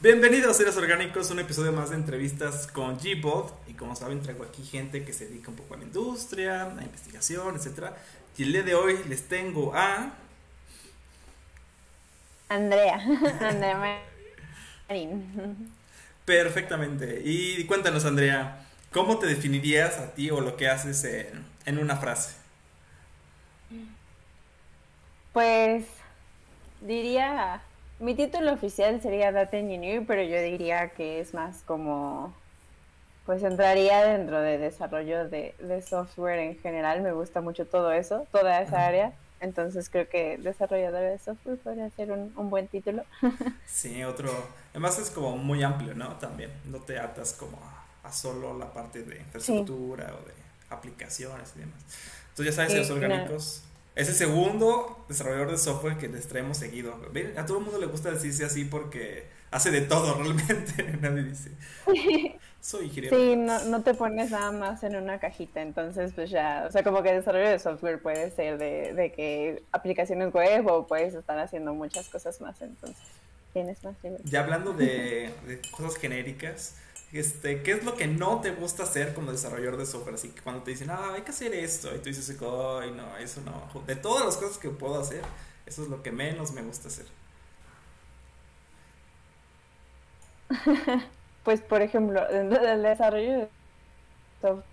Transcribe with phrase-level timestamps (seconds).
[0.00, 3.52] Bienvenidos a Seres Orgánicos, un episodio más de entrevistas con G-Bot.
[3.66, 6.72] Y como saben, traigo aquí gente que se dedica un poco a la industria, a
[6.72, 7.94] la investigación, etc.
[8.36, 10.12] Y el día de hoy les tengo a.
[12.48, 12.94] Andrea,
[13.40, 14.00] Andrea
[14.88, 15.72] Marín.
[16.24, 17.20] Perfectamente.
[17.24, 21.96] Y cuéntanos, Andrea, ¿cómo te definirías a ti o lo que haces en, en una
[21.96, 22.36] frase?
[25.32, 25.86] Pues
[26.82, 27.62] diría
[28.00, 32.32] mi título oficial sería Data Engineer, pero yo diría que es más como,
[33.26, 35.54] pues entraría dentro de desarrollo de,
[35.86, 37.02] software en general.
[37.02, 39.12] Me gusta mucho todo eso, toda esa área.
[39.40, 43.04] Entonces creo que desarrollador de software podría ser un, buen título.
[43.66, 44.30] Sí, otro.
[44.70, 46.16] Además es como muy amplio, ¿no?
[46.18, 46.50] También.
[46.64, 47.58] No te atas como
[48.02, 50.34] a, solo la parte de infraestructura o de
[50.70, 51.84] aplicaciones y demás.
[52.30, 53.67] Entonces ya sabes, los orgánicos.
[53.98, 56.94] Es el segundo desarrollador de software que les traemos seguido.
[57.36, 60.84] A todo el mundo le gusta decirse así porque hace de todo realmente.
[61.00, 61.50] Nadie dice.
[62.60, 63.16] Soy ingeniero.
[63.16, 65.62] Sí, no, no te pones nada más en una cajita.
[65.62, 69.10] Entonces, pues ya, o sea, como que el desarrollo de software puede ser de, de
[69.10, 72.62] que aplicaciones web o puedes estar haciendo muchas cosas más.
[72.62, 72.96] Entonces,
[73.52, 73.96] tienes más
[74.26, 76.76] Ya hablando de, de cosas genéricas
[77.12, 80.16] este, ¿qué es lo que no te gusta hacer como desarrollador de software?
[80.16, 83.16] Así que cuando te dicen, ah, hay que hacer esto, y tú dices, ay, no,
[83.16, 83.80] eso no.
[83.86, 85.22] De todas las cosas que puedo hacer,
[85.64, 87.06] eso es lo que menos me gusta hacer.
[91.44, 93.48] pues, por ejemplo, dentro del desarrollo de
[94.42, 94.64] software,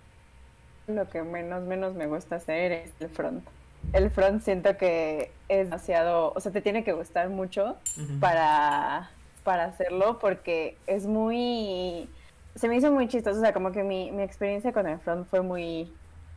[0.88, 3.44] lo que menos, menos me gusta hacer es el front.
[3.92, 7.76] El front siento que es demasiado, o sea, te tiene que gustar mucho
[8.20, 9.10] para,
[9.42, 12.08] para hacerlo porque es muy
[12.56, 15.26] se me hizo muy chistoso, o sea, como que mi, mi experiencia con el front
[15.28, 15.92] fue muy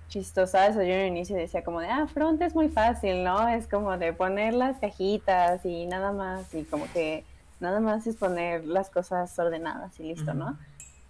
[0.10, 0.68] chistosa.
[0.68, 3.48] Eso yo en el inicio decía como de, ah, front es muy fácil, ¿no?
[3.48, 7.24] Es como de poner las cajitas y nada más, y como que
[7.60, 10.58] nada más es poner las cosas ordenadas y listo, ¿no?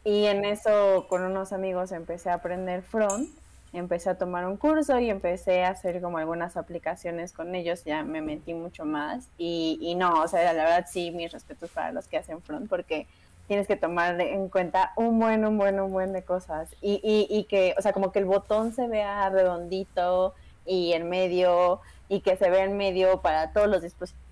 [0.03, 3.29] Y en eso con unos amigos empecé a aprender front,
[3.73, 8.03] empecé a tomar un curso y empecé a hacer como algunas aplicaciones con ellos, ya
[8.03, 11.91] me metí mucho más y, y no, o sea, la verdad sí, mis respetos para
[11.91, 13.07] los que hacen front porque
[13.49, 16.69] tienes que tomar en cuenta un buen, un buen, un buen de cosas.
[16.81, 20.35] Y, y, y que, o sea, como que el botón se vea redondito
[20.67, 24.23] y en medio, y que se vea en medio para todos los dispositivos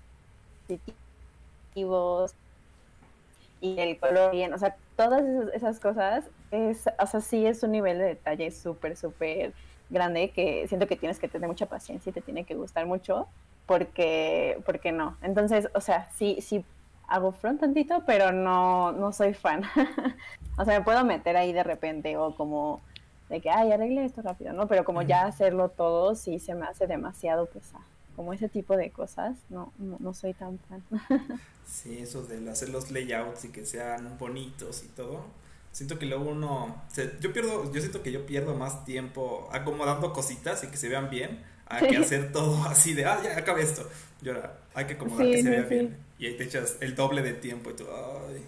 [3.60, 7.72] y el color bien, o sea, todas esas, cosas, es, o sea, sí es un
[7.72, 9.52] nivel de detalle súper, súper
[9.90, 13.26] grande que siento que tienes que tener mucha paciencia y te tiene que gustar mucho
[13.66, 15.16] porque, porque no.
[15.22, 16.64] Entonces, o sea, sí, sí
[17.08, 19.62] hago front tantito, pero no, no soy fan.
[20.58, 22.82] o sea, me puedo meter ahí de repente o como
[23.28, 24.68] de que, ay, arregle esto rápido, ¿no?
[24.68, 27.84] Pero como ya hacerlo todo sí se me hace demasiado pesado.
[28.16, 30.82] Como ese tipo de cosas, no, no, soy tan fan.
[31.66, 35.24] sí, eso de hacer los layouts y que sean bonitos y todo.
[35.70, 36.82] Siento que luego uno,
[37.20, 41.10] yo pierdo, yo siento que yo pierdo más tiempo acomodando cositas y que se vean
[41.10, 43.88] bien, a que hacer todo así de, ah, ya acabé esto.
[44.22, 47.22] Y ahora hay que acomodar que se vea bien y ahí te echas el doble
[47.22, 48.44] de tiempo y tú, ay.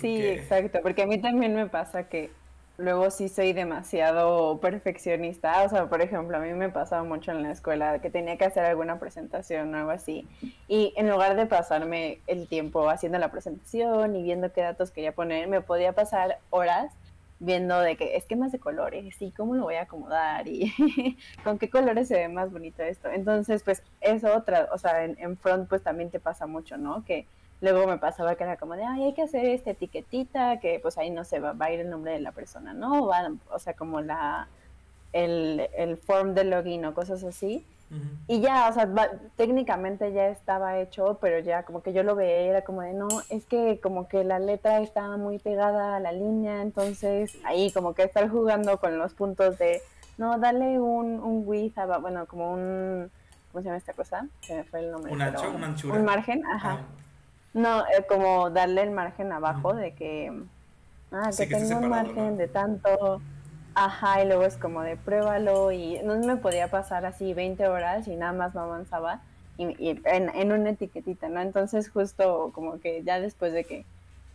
[0.00, 2.30] Sí, exacto, porque a mí también me pasa que
[2.76, 7.42] luego sí soy demasiado perfeccionista, o sea, por ejemplo, a mí me pasaba mucho en
[7.42, 10.28] la escuela que tenía que hacer alguna presentación o algo así,
[10.68, 15.12] y en lugar de pasarme el tiempo haciendo la presentación y viendo qué datos quería
[15.12, 16.92] poner, me podía pasar horas
[17.40, 20.72] viendo de qué esquemas de colores y cómo lo voy a acomodar y
[21.44, 23.08] con qué colores se ve más bonito esto.
[23.08, 27.04] Entonces, pues eso otra, o sea, en, front pues también te pasa mucho, ¿no?
[27.04, 27.26] Que
[27.62, 30.98] luego me pasaba que era como de, ay, hay que hacer esta etiquetita, que pues
[30.98, 33.10] ahí no se va, va a ir el nombre de la persona, ¿no?
[33.50, 34.48] o sea, como la,
[35.12, 37.66] el, el form de login o cosas así.
[38.28, 38.88] Y ya, o sea,
[39.34, 43.08] técnicamente ya estaba hecho, pero ya como que yo lo veía, era como de, no,
[43.30, 47.94] es que como que la letra está muy pegada a la línea, entonces ahí como
[47.94, 49.82] que estar jugando con los puntos de,
[50.18, 53.10] no, dale un, un width, bueno, como un,
[53.50, 54.24] ¿cómo se llama esta cosa?
[54.42, 55.12] Se me fue el nombre.
[55.12, 55.98] Un ancho, un anchura.
[55.98, 56.78] Un margen, ajá.
[56.80, 56.86] Ah.
[57.54, 60.32] No, eh, como darle el margen abajo de que,
[61.10, 63.20] ah, que, tenga un margen de tanto
[63.82, 68.06] Ajá, y luego es como de pruébalo y no me podía pasar así 20 horas
[68.08, 69.22] y nada más no avanzaba
[69.56, 71.40] y, en, una etiquetita, ¿no?
[71.40, 73.86] Entonces justo como que ya después de que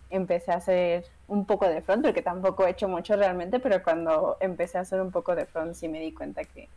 [0.09, 4.35] empecé a hacer un poco de front, porque tampoco he hecho mucho realmente, pero cuando
[4.39, 6.67] empecé a hacer un poco de front sí me di cuenta que,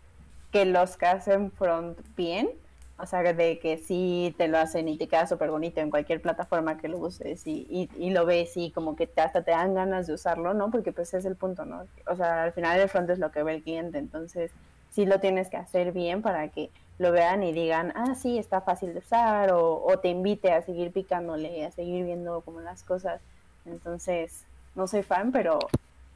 [0.53, 2.51] que los que hacen front bien,
[2.99, 6.21] o sea, de que sí te lo hacen y te queda súper bonito en cualquier
[6.21, 10.09] plataforma que lo uses y, y, lo ves y como que hasta te dan ganas
[10.09, 10.71] de usarlo, ¿no?
[10.71, 11.85] Porque pues es el punto, ¿no?
[12.07, 14.51] O sea, al final el front es lo que ve el cliente, entonces
[14.91, 18.63] sí lo tienes que hacer bien para que lo vean y digan, ah, sí, está
[18.63, 22.83] fácil de usar, o, o te invite a seguir picándole, a seguir viendo como las
[22.83, 23.21] cosas.
[23.65, 25.61] Entonces, no soy fan, pero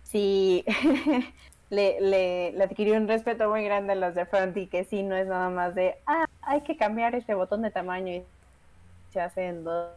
[0.02, 0.64] sí
[1.72, 5.02] le, le, le adquirí un respeto muy grande a los de front y que sí,
[5.02, 8.22] no es nada más de, ah, hay que cambiar este botón de tamaño y
[9.10, 9.88] se hacen dos.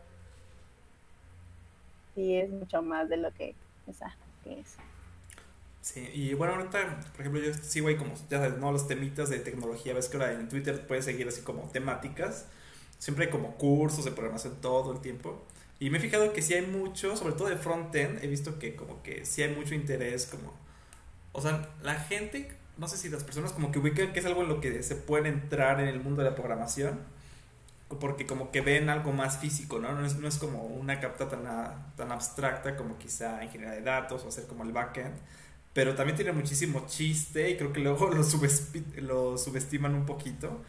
[2.15, 3.55] Sí, es mucho más de lo que,
[4.45, 4.77] que es.
[5.81, 8.71] Sí, y bueno, ahorita, por ejemplo, yo sigo ahí como, ya sabes, ¿no?
[8.71, 12.47] Los temitas de tecnología, ves que ahora en Twitter puedes seguir así como temáticas,
[12.99, 15.43] siempre hay como cursos de programación todo el tiempo.
[15.81, 18.77] Y me he fijado que sí hay mucho, sobre todo de frontend, he visto que
[18.77, 20.53] como que sí hay mucho interés, como,
[21.35, 24.41] o sea, la gente, no sé si las personas como que ubican que es algo
[24.43, 26.99] en lo que se puede entrar en el mundo de la programación,
[27.99, 29.93] porque como que ven algo más físico, ¿no?
[29.93, 31.43] No es, no es como una capta tan,
[31.95, 35.15] tan abstracta como quizá ingeniería de datos o hacer como el backend
[35.75, 38.23] pero también tiene muchísimo chiste y creo que luego lo,
[39.01, 40.61] lo subestiman un poquito.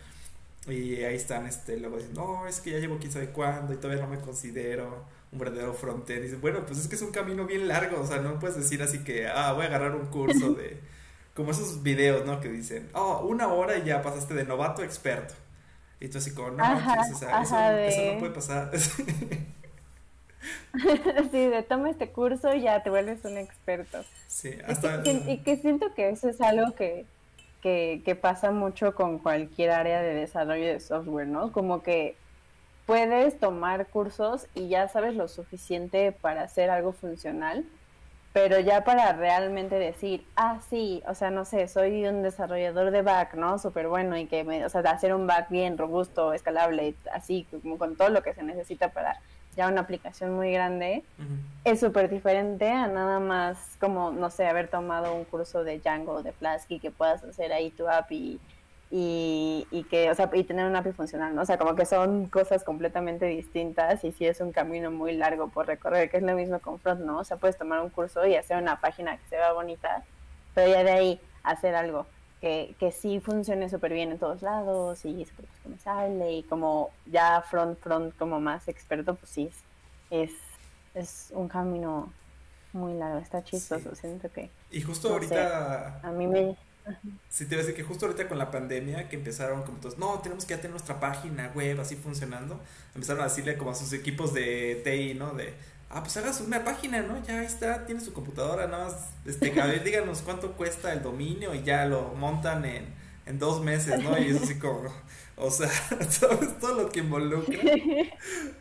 [0.66, 3.76] Y ahí están este, luego diciendo, no, es que ya llevo quién sabe cuándo y
[3.76, 6.20] todavía no me considero un verdadero frontend.
[6.20, 8.56] Y dicen, bueno, pues es que es un camino bien largo, o sea, no puedes
[8.56, 10.80] decir así que, ah, voy a agarrar un curso de,
[11.34, 12.40] como esos videos, ¿no?
[12.40, 15.34] Que dicen, oh, una hora y ya pasaste de novato a experto.
[16.00, 18.70] Y tú así como, no, o sea, eso, no puede pasar.
[21.30, 24.04] sí, de toma este curso y ya te vuelves un experto.
[24.26, 25.02] Sí, hasta...
[25.06, 27.06] Y que, siento que eso es algo que,
[27.62, 31.52] que, pasa mucho con cualquier área de desarrollo de software, ¿no?
[31.52, 32.16] Como que
[32.86, 37.64] puedes tomar cursos y ya sabes lo suficiente para hacer algo funcional,
[38.32, 43.02] pero ya para realmente decir, ah, sí, o sea, no sé, soy un desarrollador de
[43.02, 43.58] back, ¿no?
[43.58, 47.78] Súper bueno y que, me, o sea, hacer un back bien robusto, escalable, así, como
[47.78, 49.20] con todo lo que se necesita para
[49.56, 51.02] ya una aplicación muy grande,
[51.64, 56.22] es súper diferente a nada más como, no sé, haber tomado un curso de Django,
[56.22, 58.40] de Flask y que puedas hacer ahí tu API y,
[58.90, 59.45] y,
[59.90, 61.42] que, o sea, y tener una API funcional, ¿no?
[61.42, 65.48] O sea, como que son cosas completamente distintas y sí es un camino muy largo
[65.48, 67.18] por recorrer, que es lo mismo con Front, ¿no?
[67.18, 70.04] O sea, puedes tomar un curso y hacer una página que se vea bonita,
[70.54, 72.06] pero ya de ahí hacer algo
[72.40, 77.42] que, que sí funcione súper bien en todos lados y súper customizable y como ya
[77.42, 79.50] front, front como más experto, pues sí,
[80.10, 80.30] es,
[80.94, 82.12] es, un camino
[82.72, 84.50] muy largo, está chistoso, siento que...
[84.70, 86.00] Y justo ahorita...
[86.02, 86.56] a mí me...
[87.28, 89.98] Sí, te voy a decir que justo ahorita con la pandemia que empezaron como todos,
[89.98, 92.60] no, tenemos que ya tener nuestra página web así funcionando,
[92.94, 95.32] empezaron a decirle como a sus equipos de TI, ¿no?
[95.34, 95.54] De,
[95.90, 97.22] ah, pues hagas una página, ¿no?
[97.24, 101.02] Ya ahí está, tiene su computadora, nada más, este, a ver, díganos cuánto cuesta el
[101.02, 102.86] dominio y ya lo montan en,
[103.26, 104.16] en dos meses, ¿no?
[104.18, 104.84] Y es así como,
[105.36, 105.68] o sea,
[106.08, 107.58] ¿sabes todo lo que involucra?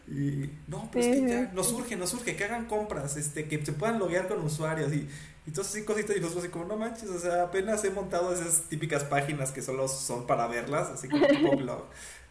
[0.07, 3.73] Y, no, pues que ya, nos surge, nos surge, que hagan compras, este, que se
[3.73, 5.07] puedan loguear con usuarios y,
[5.47, 8.33] y todas así cositas y nosotros así como, no manches, o sea, apenas he montado
[8.33, 11.83] esas típicas páginas que solo son para verlas, así como tipo blog.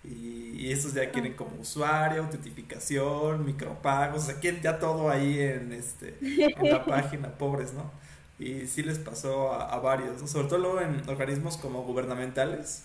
[0.02, 5.72] Y, estos ya quieren como usuario, autentificación, micropagos, o sea, quieren ya todo ahí en,
[5.72, 7.90] este, en la página, pobres, ¿no?
[8.38, 10.26] Y sí les pasó a, varios, ¿no?
[10.26, 12.84] sobre todo luego en organismos como gubernamentales,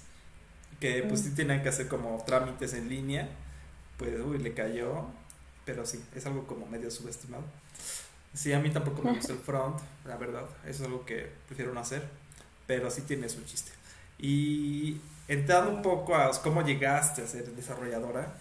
[0.80, 3.30] que pues sí tienen que hacer como trámites en línea,
[3.98, 5.06] pues uy, le cayó,
[5.66, 7.44] pero sí, es algo como medio subestimado.
[8.34, 11.74] Sí, a mí tampoco me gusta el front, la verdad, eso es algo que prefiero
[11.74, 12.08] no hacer,
[12.68, 13.72] pero sí tiene su chiste.
[14.20, 18.34] Y entrando un poco a cómo llegaste a ser desarrolladora,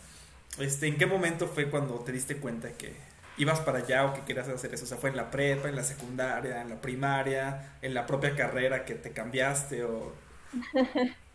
[0.58, 2.94] este, ¿en qué momento fue cuando te diste cuenta que
[3.38, 4.84] ibas para allá o que querías hacer eso?
[4.84, 8.34] O sea, ¿fue en la prepa, en la secundaria, en la primaria, en la propia
[8.36, 10.12] carrera que te cambiaste o...?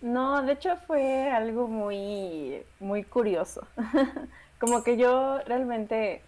[0.00, 3.66] No, de hecho fue algo muy, muy curioso.
[4.60, 6.22] Como que yo realmente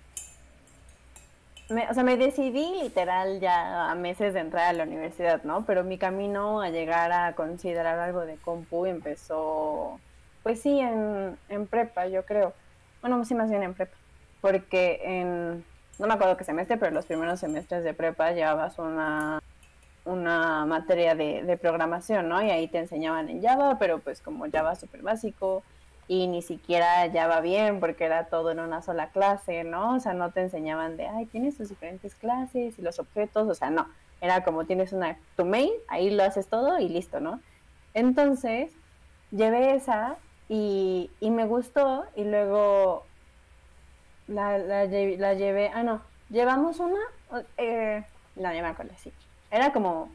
[1.70, 5.64] o sea, me decidí literal ya a meses de entrar a la universidad, ¿no?
[5.64, 10.00] Pero mi camino a llegar a considerar algo de compu empezó,
[10.42, 12.52] pues sí, en, en prepa, yo creo.
[13.00, 13.96] Bueno, sí, más bien en prepa.
[14.40, 15.64] Porque en,
[15.98, 19.40] no me acuerdo qué semestre, pero los primeros semestres de prepa llevabas una,
[20.04, 22.42] una materia de, de programación, ¿no?
[22.42, 25.62] Y ahí te enseñaban en Java, pero pues como Java súper básico
[26.10, 29.94] y ni siquiera ya va bien porque era todo en una sola clase, ¿no?
[29.94, 33.54] O sea, no te enseñaban de, ay, tienes tus diferentes clases y los objetos, o
[33.54, 33.86] sea, no,
[34.20, 37.38] era como tienes una, tu main, ahí lo haces todo y listo, ¿no?
[37.94, 38.72] Entonces,
[39.30, 40.16] llevé esa
[40.48, 43.04] y, y me gustó y luego
[44.26, 46.98] la, la, llevé, ah, no, llevamos una,
[47.56, 48.02] eh,
[48.34, 49.12] no, ya me acuerdo, sí,
[49.52, 50.10] era como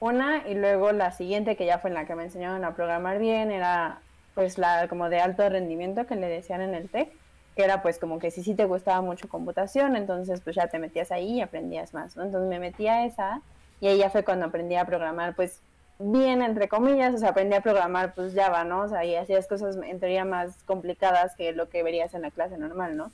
[0.00, 3.18] una y luego la siguiente que ya fue en la que me enseñaron a programar
[3.18, 4.02] bien era
[4.34, 7.08] pues la como de alto rendimiento que le decían en el TEC,
[7.56, 10.78] que era pues como que si sí te gustaba mucho computación, entonces pues ya te
[10.78, 12.24] metías ahí y aprendías más, ¿no?
[12.24, 13.40] Entonces me metí a esa
[13.80, 15.60] y ahí ya fue cuando aprendí a programar pues
[15.98, 18.82] bien, entre comillas, o sea, aprendí a programar pues Java, ¿no?
[18.82, 22.30] O sea, y hacías cosas en teoría más complicadas que lo que verías en la
[22.30, 23.10] clase normal, ¿no?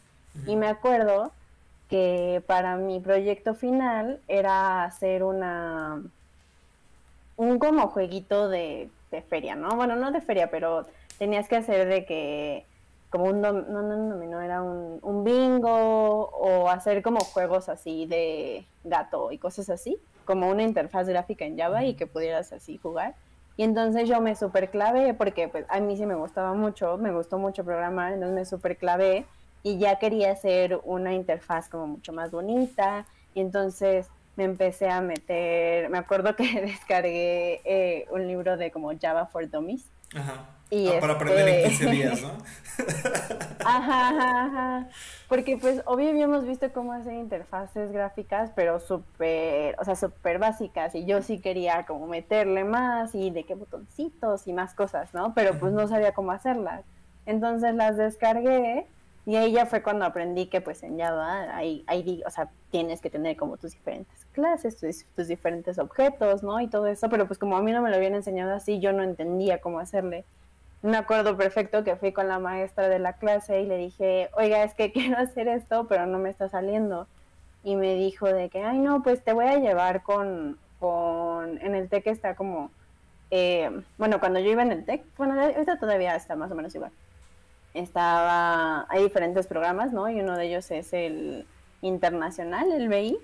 [0.47, 1.33] Y me acuerdo
[1.91, 6.01] que para mi proyecto final era hacer una
[7.37, 9.71] un como jueguito de, de feria, ¿no?
[9.71, 10.87] Bueno, no de feria, pero
[11.21, 12.67] tenías que hacer de que
[13.11, 18.07] como un no, no, no, no, era un, un bingo o hacer como juegos así
[18.07, 22.79] de gato y cosas así como una interfaz gráfica en Java y que pudieras así
[22.79, 23.17] jugar.
[23.59, 27.13] Y entonces yo me super clavé porque pues a mí sí me gustaba mucho, me
[27.13, 29.27] gustó mucho programar, entonces me super clavé
[29.63, 35.03] y ya quería hacer una interfaz como mucho más bonita y entonces me empecé a
[35.03, 39.85] meter, me acuerdo que descargué eh, un libro de como Java for Dummies.
[40.15, 40.60] Ajá.
[40.71, 42.31] Y ah, para aprender en 15 este días, ¿no?
[43.65, 44.89] ajá, ajá, ajá.
[45.29, 50.95] Porque pues obvio habíamos visto cómo hacer interfaces gráficas, pero súper, o sea, súper básicas.
[50.95, 55.35] Y yo sí quería como meterle más y de qué botoncitos y más cosas, ¿no?
[55.35, 56.85] Pero pues no sabía cómo hacerlas.
[57.27, 58.87] Entonces las descargué
[59.27, 63.01] y ahí ya fue cuando aprendí que pues en Java hay, hay o sea, tienes
[63.01, 66.61] que tener como tus diferentes clases, tus, tus diferentes objetos, ¿no?
[66.61, 68.93] Y todo eso, pero pues como a mí no me lo habían enseñado así, yo
[68.93, 70.25] no entendía cómo hacerle
[70.83, 74.63] me acuerdo perfecto que fui con la maestra de la clase y le dije, oiga,
[74.65, 77.07] es que quiero hacer esto, pero no me está saliendo.
[77.63, 81.75] Y me dijo de que, ay, no, pues te voy a llevar con, con, en
[81.75, 82.71] el TEC está como,
[83.31, 86.75] eh, bueno, cuando yo iba en el TEC, bueno, ahorita todavía está más o menos
[86.75, 86.93] igual.
[87.75, 90.09] Estaba, hay diferentes programas, ¿no?
[90.09, 91.47] Y uno de ellos es el
[91.83, 93.19] internacional, el BI,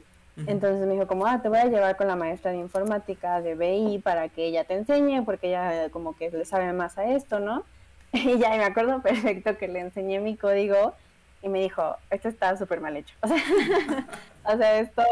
[0.46, 3.54] entonces me dijo como, ah, te voy a llevar con la maestra de informática de
[3.54, 7.40] BI para que ella te enseñe, porque ella como que le sabe más a esto,
[7.40, 7.64] ¿no?
[8.12, 10.94] Y ya me acuerdo perfecto que le enseñé mi código
[11.42, 13.14] y me dijo, esto está súper mal hecho.
[14.48, 15.02] O sea, esto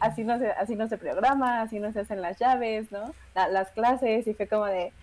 [0.00, 3.12] así no, se, así no se programa, así no se hacen las llaves, ¿no?
[3.34, 4.94] las clases y fue como de,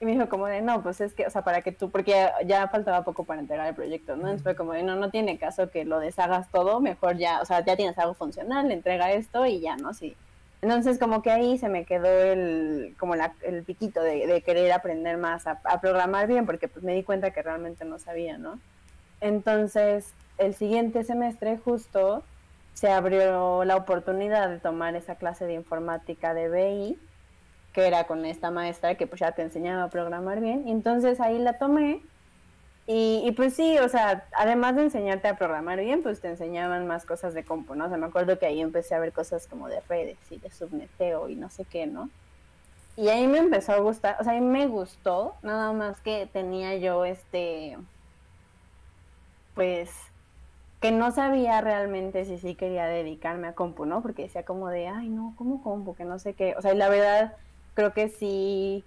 [0.00, 2.30] y me dijo como de, no, pues es que, o sea, para que tú, porque
[2.46, 4.22] ya, faltaba poco para entregar el proyecto, ¿no?
[4.22, 7.44] Entonces fue como de, no, no tiene caso que lo deshagas todo, mejor ya, o
[7.44, 9.94] sea, ya tienes algo funcional, entrega esto y ya, ¿no?
[9.94, 10.16] Sí.
[10.62, 15.16] Entonces como que ahí se me quedó el, como la, el piquito de, querer aprender
[15.16, 18.60] más a, programar bien, porque pues me di cuenta que realmente no sabía, ¿no?
[19.20, 22.22] Entonces, el siguiente semestre justo
[22.74, 26.98] se abrió la oportunidad de tomar esa clase de informática de BI
[27.78, 30.66] que era con esta maestra que pues ya te enseñaba a programar bien.
[30.66, 32.00] Y entonces ahí la tomé
[32.90, 37.04] y, pues sí, o sea, además de enseñarte a programar bien, pues te enseñaban más
[37.04, 37.84] cosas de compu, ¿no?
[37.84, 40.50] O sea, me acuerdo que ahí empecé a ver cosas como de redes y de
[40.50, 42.08] subneteo y no sé qué, ¿no?
[42.96, 46.76] Y ahí me empezó a gustar, o sea, ahí me gustó, nada más que tenía
[46.76, 47.76] yo este,
[49.54, 49.90] pues,
[50.80, 54.00] que no sabía realmente si sí quería dedicarme a compu, ¿no?
[54.00, 55.94] Porque decía como de, ay, no, ¿cómo compu?
[55.94, 57.36] Que no sé qué, o sea, y la verdad
[57.78, 58.82] creo que sí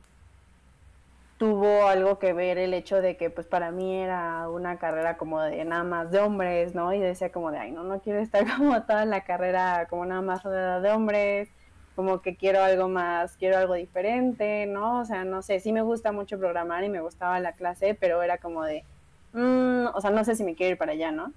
[1.37, 5.39] tuvo algo que ver el hecho de que pues para mí era una carrera como
[5.39, 6.93] de nada más de hombres, ¿no?
[6.93, 10.21] Y decía como de, ay, no, no quiero estar como toda la carrera como nada
[10.21, 11.47] más de hombres,
[11.95, 14.99] como que quiero algo más, quiero algo diferente, ¿no?
[14.99, 18.21] O sea, no sé, sí me gusta mucho programar y me gustaba la clase, pero
[18.21, 18.83] era como de,
[19.31, 21.31] mmm, o sea, no sé si me quiero ir para allá, ¿no?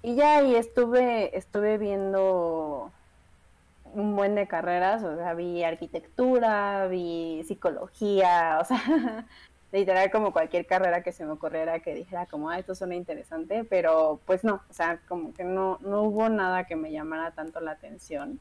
[0.00, 2.92] Y ya, y estuve, estuve viendo
[3.94, 9.26] un buen de carreras, o sea, vi arquitectura, vi psicología, o sea,
[9.72, 13.64] literal como cualquier carrera que se me ocurriera que dijera como, ah, esto suena interesante,
[13.64, 17.60] pero pues no, o sea, como que no, no hubo nada que me llamara tanto
[17.60, 18.38] la atención.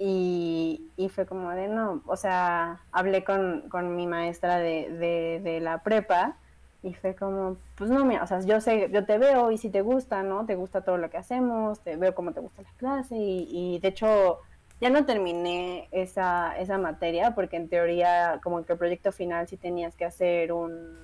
[0.00, 5.40] Y, y fue como de no, o sea, hablé con, con mi maestra de, de,
[5.42, 6.36] de la prepa
[6.84, 9.70] y fue como, pues no, mira, o sea, yo sé, yo te veo y si
[9.70, 10.46] te gusta, ¿no?
[10.46, 13.78] Te gusta todo lo que hacemos, te veo cómo te gusta la clase y, y
[13.80, 14.38] de hecho
[14.80, 19.56] ya no terminé esa, esa materia porque en teoría como que el proyecto final sí
[19.56, 20.98] tenías que hacer un,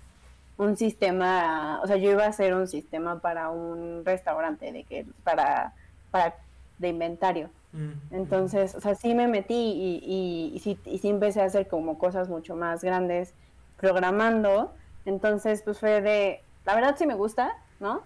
[0.57, 5.07] un sistema, o sea, yo iba a hacer un sistema para un restaurante de que
[5.25, 5.73] para,
[6.11, 6.37] para
[6.79, 7.51] de inventario.
[7.73, 8.15] Mm.
[8.15, 11.67] Entonces, o sea, sí me metí y, y, y, sí, y sí empecé a hacer
[11.67, 13.35] como cosas mucho más grandes
[13.79, 14.73] programando.
[15.05, 18.03] Entonces, pues fue de, la verdad sí me gusta, ¿no?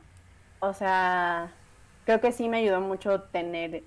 [0.61, 1.53] O sea,
[2.05, 3.83] creo que sí me ayudó mucho tener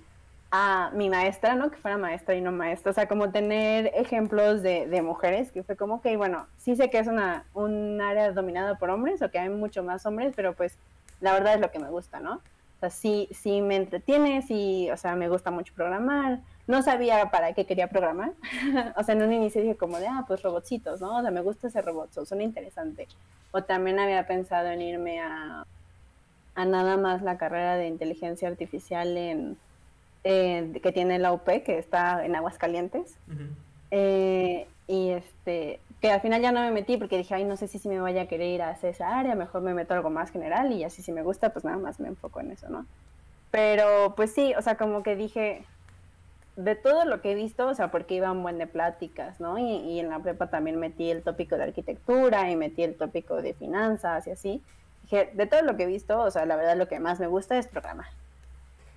[0.54, 1.70] a mi maestra, ¿no?
[1.70, 2.90] Que fuera maestra y no maestra.
[2.90, 6.98] O sea, como tener ejemplos de, mujeres, que fue como que, bueno, sí sé que
[6.98, 10.76] es una, un área dominada por hombres o que hay mucho más hombres, pero pues
[11.22, 12.34] la verdad es lo que me gusta, ¿no?
[12.34, 16.40] O sea, sí, sí me entretiene, sí, o sea, me gusta mucho programar.
[16.66, 18.32] No sabía para qué quería programar.
[18.96, 21.16] o sea, en un inicio dije como de, ah, pues robotcitos, ¿no?
[21.16, 23.08] O sea, me gusta ese robot, suena interesante.
[23.52, 25.64] O también había pensado en irme a,
[26.54, 29.56] a nada más la carrera de inteligencia artificial en
[30.24, 33.16] eh, que tiene la UP, que está en Aguascalientes.
[33.90, 37.68] Eh, y este, que al final ya no me metí porque dije, ay, no sé
[37.68, 40.30] si, si me vaya a querer ir a esa área, mejor me meto algo más
[40.30, 42.86] general y así si me gusta, pues nada más me enfoco en eso, ¿no?
[43.50, 45.64] Pero pues sí, o sea, como que dije,
[46.56, 49.58] de todo lo que he visto, o sea, porque iban buen de pláticas, ¿no?
[49.58, 53.40] Y, y, en la prepa también metí el tópico de arquitectura y metí el tópico
[53.40, 54.62] de finanzas y así.
[55.02, 57.26] Dije, de todo lo que he visto, o sea, la verdad lo que más me
[57.26, 58.06] gusta es programar.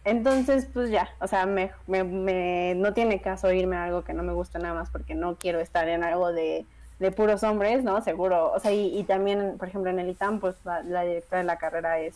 [0.06, 4.24] Entonces, pues ya, o sea, me, me, no tiene caso irme a algo que no
[4.24, 6.66] me gusta nada más porque no quiero estar en algo de,
[7.00, 8.02] de puros hombres, ¿no?
[8.02, 11.40] Seguro, o sea, y, y también, por ejemplo, en el ITAM, pues la, la directora
[11.40, 12.16] de la carrera es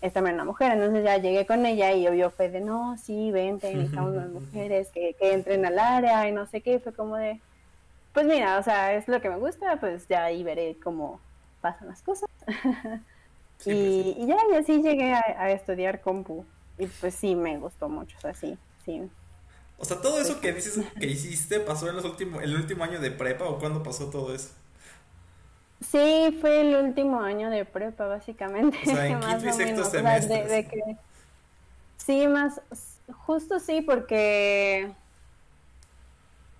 [0.00, 0.72] es también una mujer.
[0.72, 4.88] Entonces ya llegué con ella y obvio fue de, no, sí, vente, necesitamos unas mujeres
[4.90, 6.78] que, que entren al área y no sé qué.
[6.78, 7.40] Fue como de,
[8.12, 11.20] pues mira, o sea, es lo que me gusta, pues ya ahí veré cómo
[11.60, 12.28] pasan las cosas.
[13.64, 16.44] Pues y, y, ya, y así llegué a, estudiar compu.
[16.78, 19.02] Y pues sí, me gustó mucho, o sea, sí, sí.
[19.78, 23.00] O sea, todo eso que dices que hiciste pasó en los últimos, el último año
[23.00, 24.50] de prepa o cuándo pasó todo eso?
[25.80, 28.76] Sí, fue el último año de prepa, básicamente.
[28.82, 30.98] O sea, en quinto y sexto semestre.
[31.96, 32.60] Sí, más,
[33.26, 34.90] justo sí, porque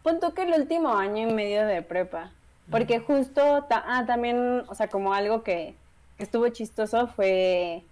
[0.02, 2.30] punto que el último año y medio de prepa,
[2.70, 5.74] porque justo, ah, también, o sea, como algo que,
[6.18, 7.84] estuvo chistoso fue,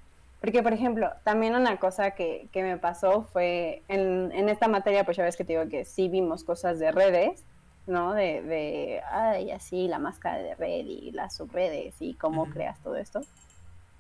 [0.47, 5.03] porque por ejemplo, también una cosa que, que me pasó fue, en, en esta materia,
[5.03, 7.43] pues ya ves que te digo que sí vimos cosas de redes,
[7.89, 8.15] ¿no?
[8.15, 12.95] De, de, ay, así, la máscara de red y las subredes y cómo creas todo
[12.95, 13.23] esto.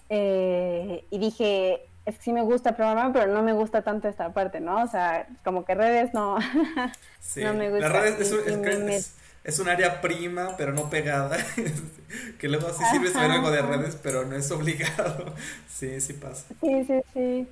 [0.08, 4.32] Eh, y dije, es que sí me gusta programar, pero no me gusta tanto esta
[4.32, 4.84] parte, ¿no?
[4.84, 6.38] O sea, como que redes no,
[7.38, 7.88] no me gusta.
[7.88, 9.16] La redes es, es,
[9.60, 11.36] un área prima, pero no pegada,
[12.38, 15.34] que luego sí sirve saber algo de redes, pero no es obligado.
[15.68, 16.46] sí, sí pasa.
[16.60, 17.48] Sí, sí, sí.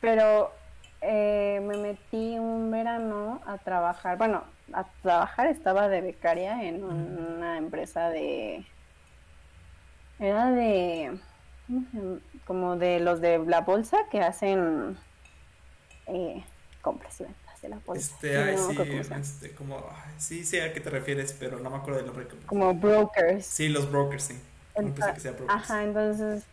[0.00, 0.52] Pero
[1.00, 7.56] eh, me metí un verano a trabajar, bueno, a trabajar estaba de becaria en una
[7.56, 8.64] empresa de...
[10.18, 11.18] Era de...
[12.44, 14.98] como de los de la bolsa que hacen
[16.06, 16.44] eh,
[16.82, 17.22] compras
[17.68, 18.14] la bolsa.
[18.14, 18.78] Este, sí,
[19.20, 19.84] este, como,
[20.18, 22.26] sí sé a qué te refieres, pero no me acuerdo del nombre.
[22.46, 23.46] Como brokers.
[23.46, 24.40] Sí, los brokers, sí.
[25.48, 26.44] Ajá, entonces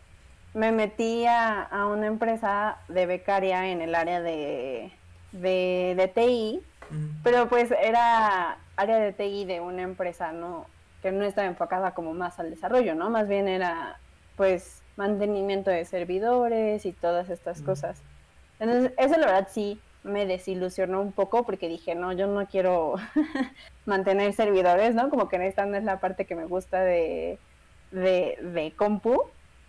[0.52, 4.92] me metí a, a, una empresa de becaria en el área de,
[5.32, 6.62] de, de TI
[7.22, 10.66] pero pues era área de TI de una empresa no
[11.02, 13.08] que no estaba enfocada como más al desarrollo, ¿no?
[13.08, 13.98] Más bien era
[14.36, 18.02] pues mantenimiento de servidores y todas estas cosas.
[18.58, 22.94] Entonces, eso la verdad sí me desilusionó un poco porque dije, no, yo no quiero
[23.86, 25.10] mantener servidores, ¿no?
[25.10, 27.38] Como que esta no es la parte que me gusta de,
[27.90, 29.24] de, de compu.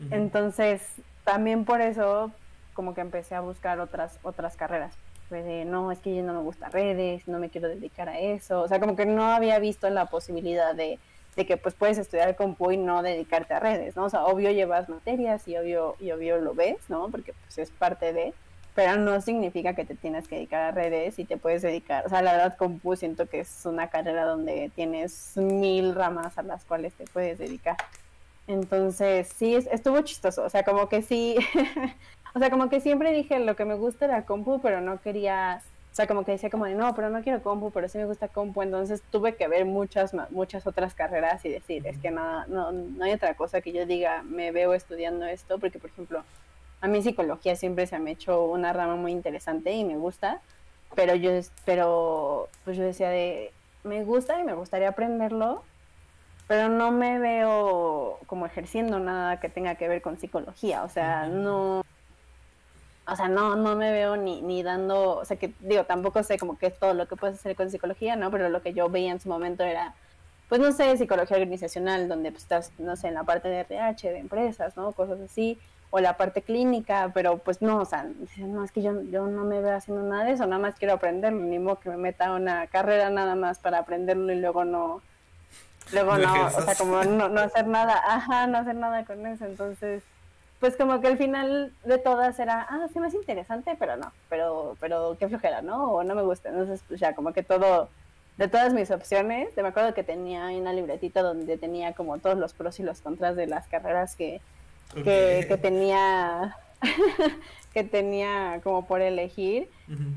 [0.10, 0.82] Entonces,
[1.24, 2.32] también por eso
[2.74, 4.96] como que empecé a buscar otras, otras carreras
[5.40, 8.62] de, no, es que yo no me gusta redes, no me quiero dedicar a eso.
[8.62, 11.00] O sea, como que no había visto la posibilidad de,
[11.36, 14.06] de que pues puedes estudiar compu y no dedicarte a redes, ¿no?
[14.06, 17.10] O sea, obvio llevas materias y obvio, y obvio lo ves, ¿no?
[17.10, 18.34] Porque pues es parte de,
[18.76, 22.10] pero no significa que te tienes que dedicar a redes y te puedes dedicar, o
[22.10, 26.66] sea, la verdad compu siento que es una carrera donde tienes mil ramas a las
[26.66, 27.78] cuales te puedes dedicar.
[28.48, 31.36] Entonces, sí, estuvo chistoso, o sea, como que sí,
[32.34, 35.62] O sea, como que siempre dije lo que me gusta era compu, pero no quería,
[35.92, 38.06] o sea, como que decía como de no, pero no quiero compu, pero sí me
[38.06, 42.46] gusta compu, entonces tuve que ver muchas muchas otras carreras y decir, es que nada,
[42.48, 46.24] no, no hay otra cosa que yo diga, me veo estudiando esto, porque por ejemplo,
[46.82, 50.42] a mí psicología siempre se me ha hecho una rama muy interesante y me gusta,
[50.96, 51.32] pero yo,
[51.66, 53.52] pero pues yo decía de,
[53.84, 55.64] me gusta y me gustaría aprenderlo,
[56.48, 61.28] pero no me veo como ejerciendo nada que tenga que ver con psicología, o sea,
[61.28, 61.84] no
[63.08, 66.38] o sea, no, no me veo ni, ni dando, o sea, que digo, tampoco sé
[66.38, 68.32] como que es todo lo que puedes hacer con psicología, ¿no?
[68.32, 69.96] Pero lo que yo veía en su momento era,
[70.48, 74.12] pues no sé, psicología organizacional, donde pues estás, no sé, en la parte de RH,
[74.12, 74.92] de empresas, ¿no?
[74.94, 75.60] Cosas así,
[75.92, 79.44] o la parte clínica, pero pues no, o sea, no, es que yo, yo no
[79.44, 82.28] me veo haciendo nada de eso, nada más quiero aprenderlo, ni modo que me meta
[82.28, 85.02] a una carrera nada más para aprenderlo y luego no,
[85.92, 89.46] luego no, o sea, como no, no hacer nada, ajá, no hacer nada con eso,
[89.46, 90.02] entonces
[90.62, 94.78] pues como que al final de todas era, ah, sí, más interesante, pero no, pero,
[94.80, 95.92] pero qué flojera, ¿no?
[95.92, 96.50] O no me gusta.
[96.50, 97.90] Entonces, pues ya como que todo,
[98.38, 102.54] de todas mis opciones, me acuerdo que tenía una libretita donde tenía como todos los
[102.54, 104.40] pros y los contras de las carreras que,
[104.94, 106.58] que, tenía,
[107.74, 109.70] que tenía como por elegir.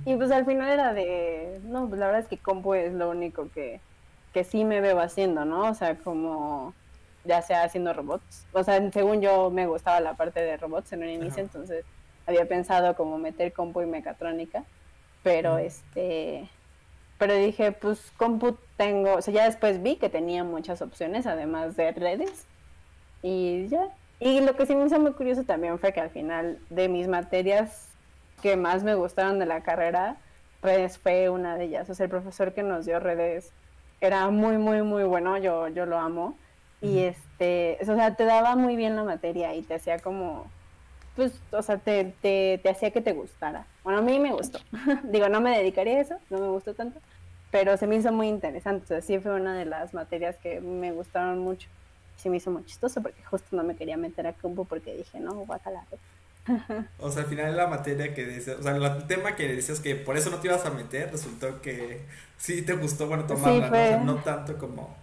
[0.04, 3.10] Y pues al final era de, no, pues la verdad es que compu es lo
[3.10, 3.80] único que,
[4.32, 5.68] que sí me veo haciendo, ¿no?
[5.70, 6.74] O sea, como
[7.24, 8.46] ya sea haciendo robots.
[8.52, 11.84] O sea, según yo me gustaba la parte de robots en un inicio, entonces
[12.26, 14.64] había pensado como meter compu y mecatrónica,
[15.22, 16.48] pero este
[17.18, 21.76] pero dije, pues compu tengo, o sea, ya después vi que tenía muchas opciones, además
[21.76, 22.46] de redes,
[23.22, 23.88] y ya.
[24.24, 27.08] Y lo que sí me hizo muy curioso también fue que al final de mis
[27.08, 27.90] materias
[28.40, 30.16] que más me gustaron de la carrera,
[30.62, 31.90] redes fue una de ellas.
[31.90, 33.52] O sea, el profesor que nos dio redes
[34.00, 36.38] era muy, muy, muy bueno, yo, yo lo amo.
[36.80, 40.46] Y este, o sea, te daba muy bien la materia y te hacía como,
[41.16, 43.66] pues, o sea, te, te, te hacía que te gustara.
[43.82, 44.58] Bueno, a mí me gustó.
[45.04, 46.98] Digo, no me dedicaría a eso, no me gustó tanto,
[47.50, 48.84] pero se me hizo muy interesante.
[48.84, 51.68] O sea, sí fue una de las materias que me gustaron mucho.
[52.16, 55.20] Se me hizo muy chistoso porque justo no me quería meter a campo porque dije,
[55.20, 55.84] no, guacala.
[56.98, 59.94] O sea, al final la materia que decías, o sea, el tema que decías que
[59.94, 62.02] por eso no te ibas a meter, resultó que
[62.36, 63.72] sí te gustó, bueno, tomarla, ¿no?
[63.72, 64.94] O sea, no tanto como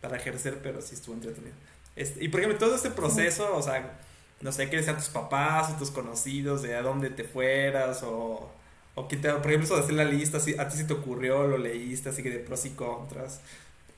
[0.00, 1.54] para ejercer, pero sí estuvo entretenido.
[1.96, 3.98] Este, y por ejemplo, todo este proceso, o sea,
[4.40, 8.50] no sé, qué decían tus papás o tus conocidos, de a dónde te fueras, o,
[8.94, 10.92] o que te, por ejemplo, eso de hacer la lista, si, a ti sí te
[10.92, 13.40] ocurrió, lo leíste, así que de pros y contras.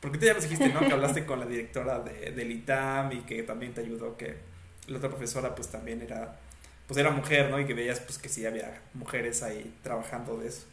[0.00, 0.80] Porque tú ya nos dijiste, ¿no?
[0.80, 4.36] Que hablaste con la directora de, del ITAM y que también te ayudó, que
[4.86, 6.36] la otra profesora pues también era,
[6.86, 7.58] pues era mujer, ¿no?
[7.58, 10.66] Y que veías pues que sí había mujeres ahí trabajando de eso.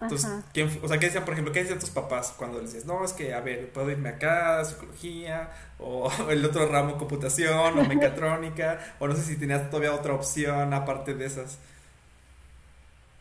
[0.00, 2.86] Entonces, ¿quién, o sea, ¿qué decían, por ejemplo, qué decían tus papás cuando les decías,
[2.86, 7.84] no, es que, a ver, puedo irme acá, psicología, o el otro ramo, computación, o
[7.84, 11.58] mecatrónica, o no sé si tenías todavía otra opción aparte de esas?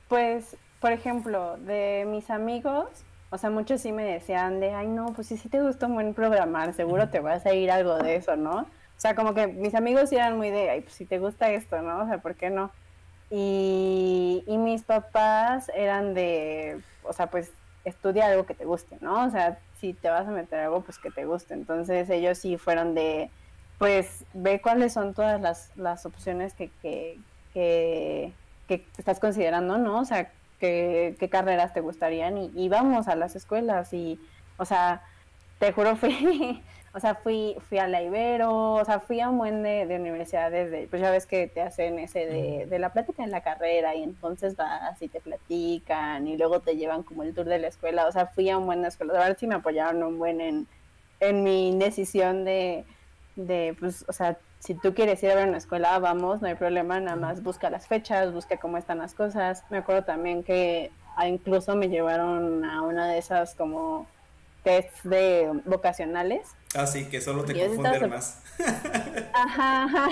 [0.10, 2.90] Pues, por ejemplo, de mis amigos,
[3.30, 6.14] o sea, muchos sí me decían de, ay, no, pues si sí te gusta buen
[6.14, 8.60] programar, seguro te vas a ir algo de eso, ¿no?
[8.62, 11.82] O sea, como que mis amigos eran muy de, ay, pues si te gusta esto,
[11.82, 12.04] ¿no?
[12.04, 12.72] O sea, ¿por qué no?
[13.30, 17.52] Y, y mis papás eran de, o sea, pues
[17.84, 19.26] estudia algo que te guste, ¿no?
[19.26, 21.54] O sea, si te vas a meter algo, pues que te guste.
[21.54, 23.30] Entonces ellos sí fueron de,
[23.78, 27.20] pues ve cuáles son todas las, las opciones que, que,
[27.54, 28.34] que,
[28.68, 30.00] que estás considerando, ¿no?
[30.00, 34.20] O sea, qué, qué carreras te gustarían y, y, vamos a las escuelas y,
[34.58, 35.02] o sea,
[35.60, 36.64] te juro, fui,
[36.94, 39.96] o sea, fui, fui a la Ibero, o sea, fui a un buen de, de
[39.96, 43.42] universidades, de, pues ya ves que te hacen ese de, de, la plática en la
[43.42, 47.60] carrera y entonces vas y te platican y luego te llevan como el tour de
[47.60, 50.04] la escuela, o sea, fui a un buen de escuela, a ver si me apoyaron
[50.04, 50.68] un buen en,
[51.20, 52.86] en mi decisión de,
[53.36, 56.56] de, pues, o sea, si tú quieres ir a ver una escuela, vamos, no hay
[56.56, 59.64] problema, nada más busca las fechas, busca cómo están las cosas.
[59.70, 64.08] Me acuerdo también que ah, incluso me llevaron a una de esas como
[64.64, 66.48] tests de vocacionales.
[66.76, 68.42] Ah, sí, que solo te confunden más.
[69.34, 70.10] Ajá, ajá.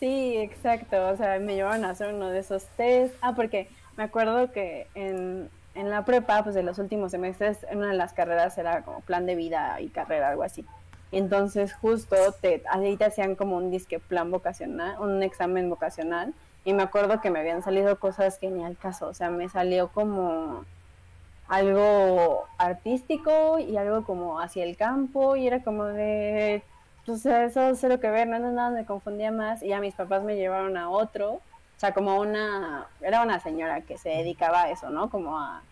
[0.00, 1.08] Sí, exacto.
[1.10, 3.16] O sea, me llevaron a hacer uno de esos tests.
[3.22, 7.78] Ah, porque me acuerdo que en, en la prepa, pues de los últimos semestres, en
[7.78, 10.66] una de las carreras era como plan de vida y carrera, algo así.
[11.12, 16.34] Entonces justo te, ahí te hacían como un disque plan vocacional, un examen vocacional.
[16.64, 19.08] Y me acuerdo que me habían salido cosas que ni al caso.
[19.08, 20.64] O sea, me salió como
[21.48, 25.36] algo artístico y algo como hacia el campo.
[25.36, 26.62] Y era como de,
[27.06, 29.62] pues eso cero que ver, no, no, nada, me confundía más.
[29.62, 31.34] Y a mis papás me llevaron a otro.
[31.34, 35.10] O sea, como una, era una señora que se dedicaba a eso, ¿no?
[35.10, 35.62] Como a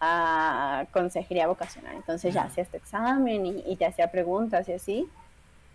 [0.00, 1.96] a consejería vocacional.
[1.96, 5.08] Entonces ya hacía este examen y, te hacía preguntas y así.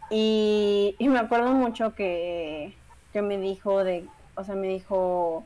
[0.09, 2.75] Y, me acuerdo mucho que,
[3.13, 4.05] que, me dijo de,
[4.35, 5.43] o sea, me dijo,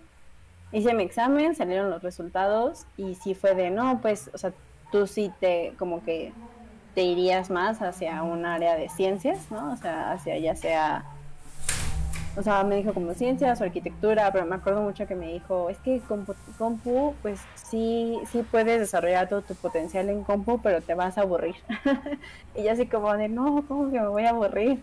[0.71, 4.51] hice mi examen, salieron los resultados y sí fue de, no, pues, o sea,
[4.91, 6.33] tú sí te, como que
[6.95, 9.73] te irías más hacia un área de ciencias, ¿no?
[9.73, 11.05] O sea, hacia ya sea
[12.37, 15.69] o sea, me dijo como ciencias o arquitectura, pero me acuerdo mucho que me dijo,
[15.69, 16.01] es que
[16.57, 21.21] compu, pues sí, sí puedes desarrollar todo tu potencial en compu, pero te vas a
[21.21, 21.55] aburrir.
[22.55, 24.81] y yo así como de, no, ¿cómo que me voy a aburrir?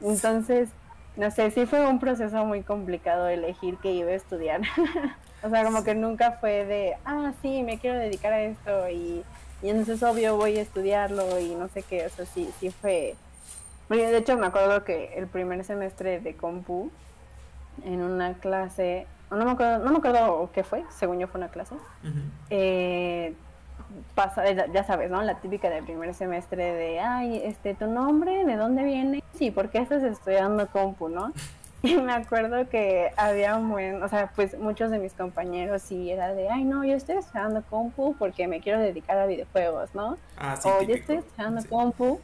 [0.00, 0.68] Entonces,
[1.16, 4.60] no sé, sí fue un proceso muy complicado elegir qué iba a estudiar.
[5.42, 9.24] o sea, como que nunca fue de, ah, sí, me quiero dedicar a esto y,
[9.60, 13.16] y entonces obvio voy a estudiarlo y no sé qué, o sea, sí, sí fue
[13.98, 16.90] de hecho me acuerdo que el primer semestre de compu,
[17.84, 21.48] en una clase, no me acuerdo, no me acuerdo qué fue, según yo fue una
[21.48, 21.74] clase,
[22.50, 23.34] eh,
[24.14, 25.22] pasa, ya sabes, ¿no?
[25.22, 29.22] La típica del primer semestre de, ay, este, tu nombre, ¿de dónde viene?
[29.34, 31.32] Sí, ¿por qué estás estudiando compu, no?
[31.84, 36.12] Y me acuerdo que había un buen, o sea, pues muchos de mis compañeros sí
[36.12, 40.16] era de, ay, no, yo estoy estudiando compu porque me quiero dedicar a videojuegos, ¿no?
[40.36, 42.20] Ah, sí, o yo estoy estudiando compu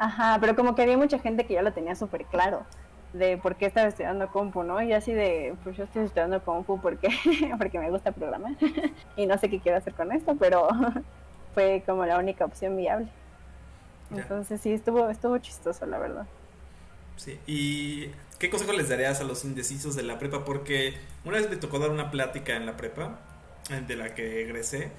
[0.00, 2.64] Ajá, pero como que había mucha gente que ya lo tenía súper claro
[3.12, 4.80] de por qué estaba estudiando compu, ¿no?
[4.82, 7.10] Y así de, pues yo estoy estudiando compu porque,
[7.58, 8.52] porque me gusta programar
[9.16, 10.68] y no sé qué quiero hacer con esto, pero
[11.54, 13.08] fue como la única opción viable.
[14.10, 16.26] Entonces sí, estuvo, estuvo chistoso, la verdad.
[17.16, 20.46] Sí, ¿y qué consejo les darías a los indecisos de la prepa?
[20.46, 20.94] Porque
[21.26, 23.18] una vez me tocó dar una plática en la prepa
[23.86, 24.90] de la que egresé.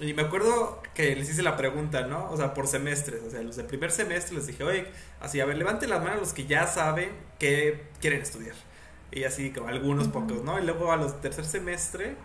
[0.00, 2.30] Y me acuerdo que les hice la pregunta, ¿no?
[2.30, 3.22] O sea, por semestres.
[3.22, 4.86] O sea, los del primer semestre les dije, oye,
[5.20, 8.54] así, a ver, levante la mano los que ya saben que quieren estudiar.
[9.12, 10.58] Y así, como algunos pocos, ¿no?
[10.58, 12.16] Y luego a los de tercer semestre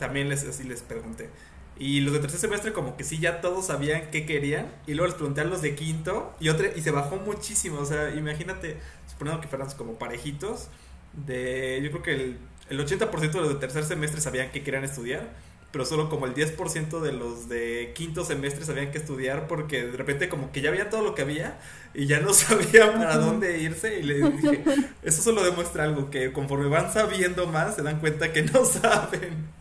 [0.00, 1.30] también les, así les pregunté.
[1.78, 4.66] Y los de tercer semestre como que sí ya todos sabían qué querían.
[4.88, 7.78] Y luego les pregunté a los de quinto y otra, y se bajó muchísimo.
[7.78, 10.70] O sea, imagínate, suponiendo que fueran como parejitos,
[11.12, 14.82] de yo creo que el, el 80% de los de tercer semestre sabían qué querían
[14.82, 15.30] estudiar
[15.72, 19.96] pero solo como el 10% de los de quinto semestre sabían que estudiar porque de
[19.96, 21.58] repente como que ya había todo lo que había
[21.94, 24.64] y ya no sabían para dónde irse y le dije,
[25.02, 29.52] eso solo demuestra algo, que conforme van sabiendo más se dan cuenta que no saben.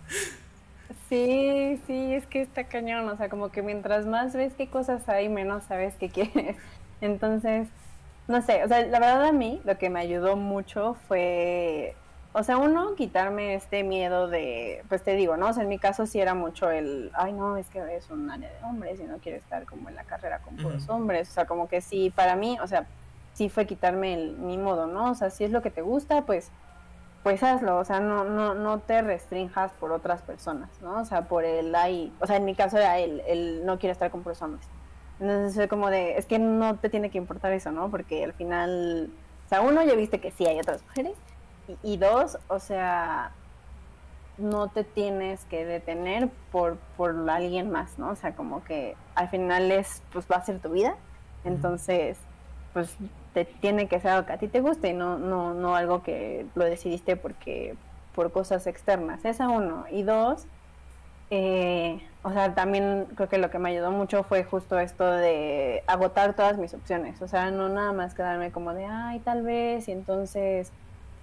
[1.09, 5.07] Sí, sí, es que está cañón, o sea, como que mientras más ves qué cosas
[5.09, 6.57] hay, menos sabes qué quieres.
[7.01, 7.69] Entonces,
[8.27, 11.97] no sé, o sea, la verdad a mí lo que me ayudó mucho fue
[12.33, 15.49] o sea, uno, quitarme este miedo de, pues te digo, ¿no?
[15.49, 18.29] O sea, en mi caso sí era mucho el, ay, no, es que es un
[18.29, 21.29] área de hombres y no quiero estar como en la carrera con puros hombres.
[21.29, 22.87] O sea, como que sí, para mí, o sea,
[23.33, 25.11] sí fue quitarme el, mi modo, ¿no?
[25.11, 26.51] O sea, si es lo que te gusta, pues,
[27.21, 27.77] pues hazlo.
[27.77, 31.01] O sea, no, no, no te restrinjas por otras personas, ¿no?
[31.01, 33.91] O sea, por el, ay, o sea, en mi caso era el, el no quiero
[33.91, 34.65] estar con puros hombres.
[35.19, 37.91] Entonces, es como de, es que no te tiene que importar eso, ¿no?
[37.91, 39.09] Porque al final,
[39.45, 41.13] o sea, uno ya viste que sí hay otras mujeres
[41.83, 43.31] y, dos, o sea,
[44.37, 48.09] no te tienes que detener por, por alguien más, ¿no?
[48.09, 50.95] O sea, como que al final es, pues va a ser tu vida,
[51.43, 52.17] entonces,
[52.73, 52.95] pues
[53.33, 56.03] te tiene que ser algo que a ti te guste y no, no, no algo
[56.03, 57.75] que lo decidiste porque,
[58.13, 59.23] por cosas externas.
[59.25, 59.85] Esa uno.
[59.91, 60.47] Y dos,
[61.29, 65.83] eh, o sea, también creo que lo que me ayudó mucho fue justo esto de
[65.87, 67.21] agotar todas mis opciones.
[67.21, 70.71] O sea, no nada más quedarme como de, ay, tal vez, y entonces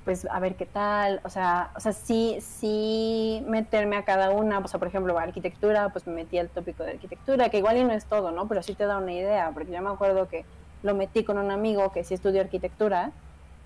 [0.08, 4.58] pues a ver qué tal, o sea, o sea, sí, sí meterme a cada una,
[4.58, 7.84] o sea, por ejemplo, arquitectura, pues me metí al tópico de arquitectura, que igual y
[7.84, 8.48] no es todo, ¿no?
[8.48, 10.46] Pero sí te da una idea, porque yo me acuerdo que
[10.82, 13.12] lo metí con un amigo que sí estudió arquitectura,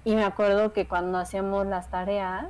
[0.05, 2.49] y me acuerdo que cuando hacíamos las tareas,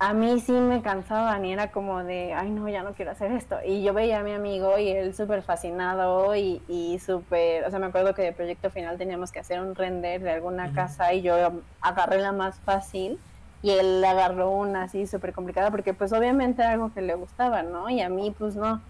[0.00, 3.32] a mí sí me cansaban y era como de, ay no, ya no quiero hacer
[3.32, 3.56] esto.
[3.64, 7.80] Y yo veía a mi amigo y él súper fascinado y, y súper, o sea,
[7.80, 11.22] me acuerdo que de proyecto final teníamos que hacer un render de alguna casa y
[11.22, 11.34] yo
[11.80, 13.18] agarré la más fácil
[13.60, 17.64] y él agarró una así súper complicada porque pues obviamente era algo que le gustaba,
[17.64, 17.90] ¿no?
[17.90, 18.80] Y a mí pues no.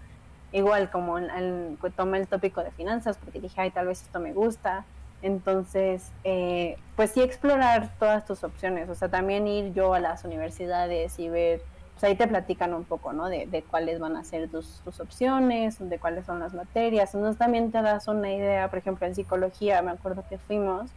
[0.51, 4.33] Igual como el, tomé el tópico de finanzas porque dije, ay, tal vez esto me
[4.33, 4.85] gusta
[5.21, 10.23] entonces, eh, pues sí explorar todas tus opciones, o sea, también ir yo a las
[10.23, 11.61] universidades y ver,
[11.93, 13.27] pues ahí te platican un poco, ¿no?
[13.27, 17.37] De, de cuáles van a ser tus, tus, opciones, de cuáles son las materias, entonces
[17.37, 20.91] también te das una idea, por ejemplo, en psicología, me acuerdo que fuimos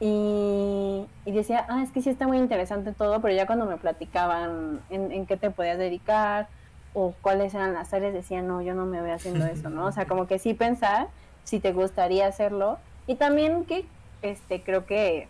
[0.00, 4.80] y, decía, ah, es que sí está muy interesante todo, pero ya cuando me platicaban
[4.88, 6.48] en, en qué te podías dedicar
[6.94, 9.84] o cuáles eran las áreas, decía, no, yo no me voy haciendo eso, ¿no?
[9.86, 11.08] O sea, como que sí pensar
[11.44, 13.84] si te gustaría hacerlo y también que
[14.22, 15.28] este creo que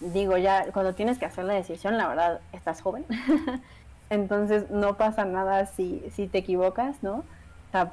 [0.00, 3.04] digo ya cuando tienes que hacer la decisión, la verdad, estás joven.
[4.10, 7.14] Entonces no pasa nada si, si te equivocas, ¿no?
[7.18, 7.92] O sea,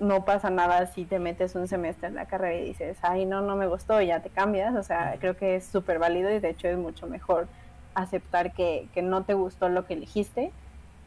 [0.00, 3.42] no pasa nada si te metes un semestre en la carrera y dices, ay, no,
[3.42, 4.74] no me gustó, y ya te cambias.
[4.76, 7.48] O sea, creo que es súper válido y de hecho es mucho mejor
[7.94, 10.52] aceptar que, que no te gustó lo que elegiste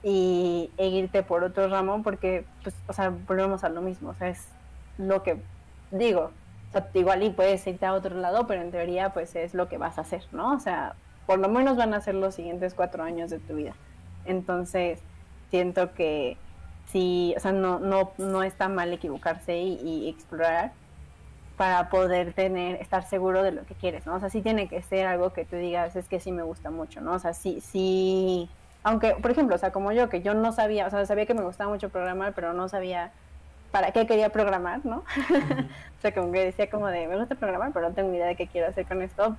[0.03, 4.09] y e irte por otro ramo porque, pues, o sea, volvemos a lo mismo.
[4.09, 4.45] O sea, es
[4.97, 5.37] lo que
[5.91, 6.31] digo,
[6.93, 9.97] igual y puedes irte a otro lado, pero en teoría pues es lo que vas
[9.97, 10.53] a hacer, ¿no?
[10.53, 13.73] O sea, por lo menos van a ser los siguientes cuatro años de tu vida.
[14.25, 14.99] Entonces,
[15.49, 16.37] siento que
[16.87, 20.71] sí, o sea, no, no, no está mal equivocarse y, explorar
[21.57, 24.15] para poder tener, estar seguro de lo que quieres, ¿no?
[24.15, 26.71] O sea, sí tiene que ser algo que tú digas, es que sí me gusta
[26.71, 27.13] mucho, ¿no?
[27.13, 28.49] O sea, sí, sí,
[28.83, 31.33] aunque, por ejemplo, o sea, como yo, que yo no sabía, o sea, sabía que
[31.33, 33.11] me gustaba mucho programar, pero no sabía
[33.71, 34.97] para qué quería programar, ¿no?
[35.97, 38.27] o sea, como que decía como de, me gusta programar, pero no tengo ni idea
[38.27, 39.37] de qué quiero hacer con esto.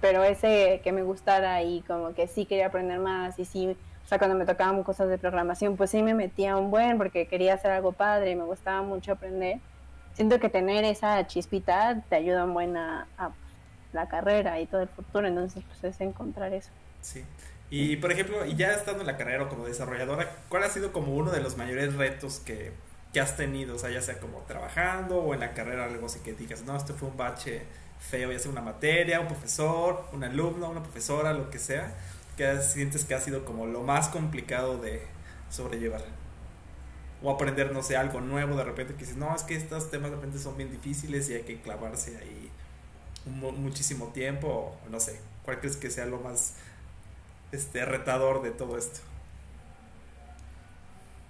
[0.00, 4.06] Pero ese que me gustara y como que sí quería aprender más y sí, o
[4.06, 7.54] sea, cuando me tocaban cosas de programación, pues sí me metía un buen porque quería
[7.54, 9.58] hacer algo padre y me gustaba mucho aprender.
[10.12, 13.06] Siento que tener esa chispita te ayuda un buen a,
[13.92, 16.70] la carrera y todo el futuro, entonces pues es encontrar eso.
[17.00, 17.24] Sí.
[17.70, 20.92] Y por ejemplo, y ya estando en la carrera o como desarrolladora, ¿cuál ha sido
[20.92, 22.72] como uno de los mayores retos que,
[23.14, 26.18] que has tenido, o sea, ya sea como trabajando o en la carrera, algo así
[26.18, 27.62] que digas, no, esto fue un bache
[28.00, 31.94] feo, ya sea una materia, un profesor, un alumno, una profesora, lo que sea,
[32.36, 35.06] que sientes que ha sido como lo más complicado de
[35.48, 36.02] sobrellevar.
[37.22, 40.10] O aprender, no sé, algo nuevo de repente que dices, no, es que estos temas
[40.10, 42.50] de repente son bien difíciles y hay que clavarse ahí
[43.26, 46.54] muchísimo tiempo, o no sé, ¿cuál crees que sea lo más
[47.52, 49.00] este, retador de todo esto?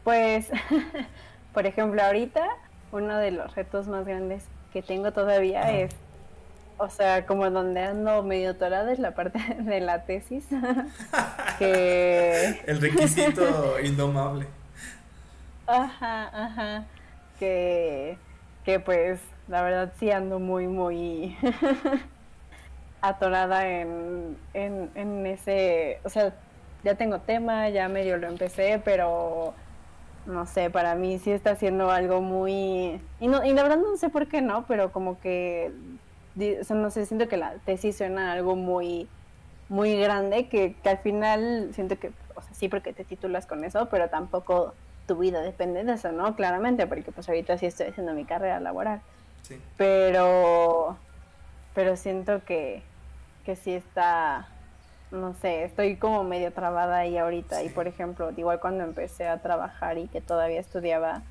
[0.02, 0.46] Pues,
[1.54, 2.44] por ejemplo, ahorita
[2.92, 5.94] uno de los retos más grandes que tengo todavía es,
[6.78, 10.46] o sea, como donde ando medio atorada es la parte de la tesis.
[11.58, 12.60] que...
[12.66, 14.46] El requisito indomable.
[15.66, 16.84] Ajá, ajá.
[17.38, 18.18] Que,
[18.64, 21.36] que pues la verdad sí ando muy, muy
[23.00, 26.34] atorada en, en, en ese, o sea,
[26.82, 29.54] ya tengo tema, ya medio lo empecé, pero
[30.26, 33.00] no sé, para mí sí está siendo algo muy...
[33.20, 35.72] Y, no, y la verdad no sé por qué no, pero como que,
[36.36, 39.08] o sea, no sé, siento que la tesis suena algo muy,
[39.68, 43.64] muy grande, que, que al final siento que, o sea, sí porque te titulas con
[43.64, 44.74] eso, pero tampoco
[45.06, 46.34] tu vida depende de eso, ¿no?
[46.36, 49.00] Claramente, porque pues ahorita sí estoy haciendo mi carrera laboral.
[49.42, 49.60] Sí.
[49.76, 50.96] Pero,
[51.74, 52.82] pero siento que,
[53.44, 54.48] que sí está
[55.14, 57.62] no sé, estoy como medio trabada ahí ahorita.
[57.62, 61.22] Y por ejemplo, igual cuando empecé a trabajar y que todavía estudiaba,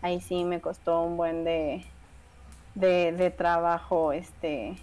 [0.00, 1.84] ahí sí me costó un buen de,
[2.74, 4.76] de, trabajo, este,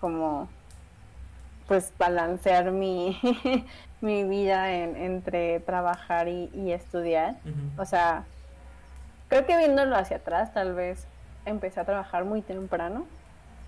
[0.00, 0.48] como
[1.68, 3.18] pues balancear mi,
[4.00, 7.36] mi vida entre trabajar y, estudiar.
[7.78, 8.24] O sea,
[9.28, 11.06] creo que viéndolo hacia atrás, tal vez
[11.46, 13.06] empecé a trabajar muy temprano,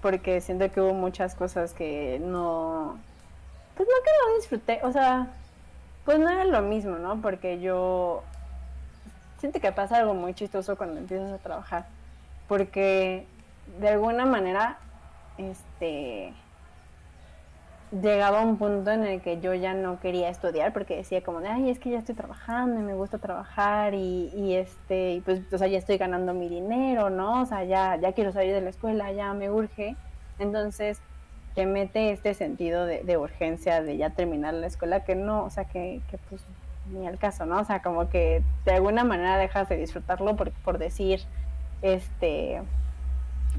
[0.01, 2.99] porque siento que hubo muchas cosas que no,
[3.77, 5.29] pues no que no disfruté, o sea,
[6.05, 7.21] pues no era lo mismo, ¿no?
[7.21, 8.23] Porque yo
[9.39, 11.87] siento que pasa algo muy chistoso cuando empiezas a trabajar,
[12.49, 13.27] porque
[13.81, 14.79] de alguna manera,
[15.39, 16.33] este,
[18.01, 21.49] llegaba un punto en el que yo ya no quería estudiar porque decía como de,
[21.49, 25.41] ay, es que ya estoy trabajando y me gusta trabajar y, y este, y pues,
[25.53, 27.43] o sea, ya estoy ganando mi dinero, ¿no?
[27.43, 29.97] O sea, ya, ya quiero salir de la escuela, ya me urge.
[30.39, 31.01] Entonces,
[31.55, 35.65] que mete este sentido de, urgencia de ya terminar la escuela que no, o sea,
[35.65, 36.43] que, pues
[36.91, 37.61] ni al caso, ¿no?
[37.61, 41.21] O sea, como que de alguna manera dejas de disfrutarlo por, por decir,
[41.83, 42.63] este,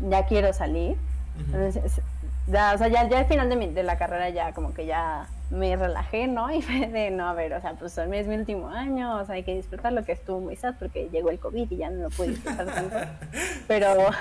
[0.09, 0.97] ya quiero salir.
[1.37, 2.01] Entonces,
[2.47, 4.85] ya, o sea, ya, ya al final de, mi, de la carrera ya como que
[4.85, 6.51] ya me relajé, ¿no?
[6.55, 9.35] Y fue de, no, a ver, o sea, pues es mi último año, o sea,
[9.35, 12.03] hay que disfrutar lo que estuvo muy sad porque llegó el COVID y ya no
[12.03, 12.95] lo pude disfrutar tanto.
[13.67, 13.89] Pero...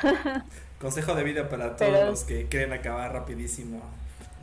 [0.83, 3.81] Consejo de vida para todos los que quieren acabar rapidísimo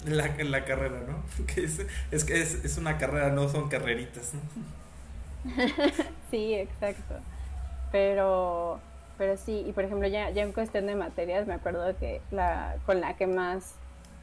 [0.05, 1.45] en la, en la carrera, ¿no?
[1.45, 4.39] Que es, es, que es, es una carrera, no son carreritas, ¿no?
[6.31, 7.15] sí, exacto.
[7.91, 8.79] Pero,
[9.17, 12.75] pero sí, y por ejemplo, ya, ya en cuestión de materias, me acuerdo que la
[12.85, 13.73] con la que más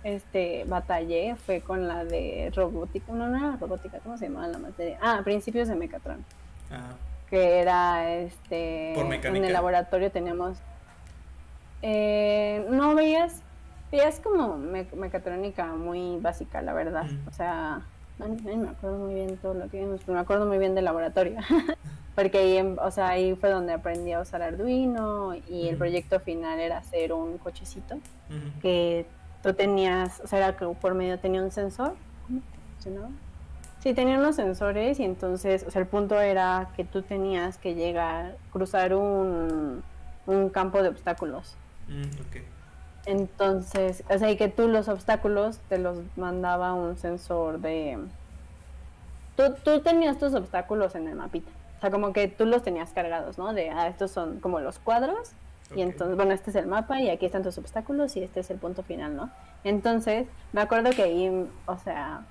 [0.03, 4.59] este batallé fue con la de robótica, no, no era robótica, ¿cómo se llamaba la
[4.59, 4.99] materia?
[5.03, 6.25] Ah, principios de Mecatron.
[6.71, 6.95] Ah.
[7.29, 10.57] Que era este en el laboratorio teníamos
[11.83, 13.43] eh, no veías,
[13.91, 17.07] veías como mecatrónica muy básica, la verdad.
[17.29, 17.83] O sea,
[18.19, 20.85] no, me acuerdo muy bien todo lo que vimos, pero me acuerdo muy bien del
[20.85, 21.39] laboratorio.
[22.15, 26.59] Porque ahí, o sea, ahí fue donde aprendí a usar Arduino y el proyecto final
[26.59, 27.99] era hacer un cochecito
[28.63, 29.05] que
[29.43, 31.95] tú tenías, o sea, era que por medio tenía un sensor.
[32.27, 32.41] ¿Cómo
[32.73, 33.11] funcionaba?
[33.81, 37.75] Sí, tenía unos sensores y entonces, o sea, el punto era que tú tenías que
[37.75, 39.83] llegar, cruzar un,
[40.27, 41.55] un campo de obstáculos.
[41.89, 42.11] Mm,
[43.07, 47.99] Entonces, o sea, y que tú los obstáculos te los mandaba un sensor de...
[49.37, 51.51] Tú, tú tenías tus obstáculos en el mapita.
[51.77, 53.53] O sea, como que tú los tenías cargados, ¿no?
[53.53, 55.33] De, ah, estos son como los cuadros.
[55.75, 58.51] Y entonces, bueno, este es el mapa y aquí están tus obstáculos y este es
[58.51, 59.31] el punto final, ¿no?
[59.65, 62.25] Entonces, me acuerdo que ahí, o sea,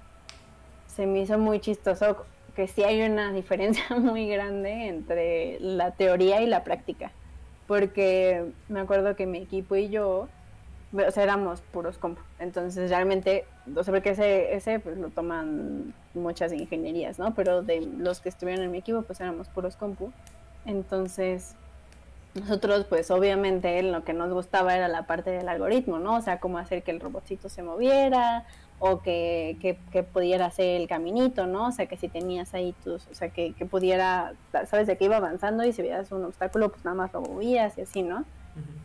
[0.88, 6.42] se me hizo muy chistoso que sí hay una diferencia muy grande entre la teoría
[6.42, 7.12] y la práctica
[7.68, 10.28] porque me acuerdo que mi equipo y yo,
[10.94, 12.22] o sea, éramos puros compu.
[12.40, 17.34] Entonces, realmente, o sea, porque ese, ese pues lo toman muchas ingenierías, ¿no?
[17.34, 20.12] Pero de los que estuvieron en mi equipo, pues éramos puros compu.
[20.66, 21.56] Entonces,
[22.36, 26.18] nosotros, pues obviamente, lo que nos gustaba era la parte del algoritmo, ¿no?
[26.18, 28.46] O sea, cómo hacer que el robotcito se moviera,
[28.80, 29.58] o que,
[29.92, 31.68] que, pudiera hacer el caminito, ¿no?
[31.68, 34.34] O sea, que si tenías ahí tus, o sea, que, que pudiera,
[34.68, 37.78] sabes de que iba avanzando y si veías un obstáculo, pues nada más lo movías
[37.78, 38.26] y así, ¿no?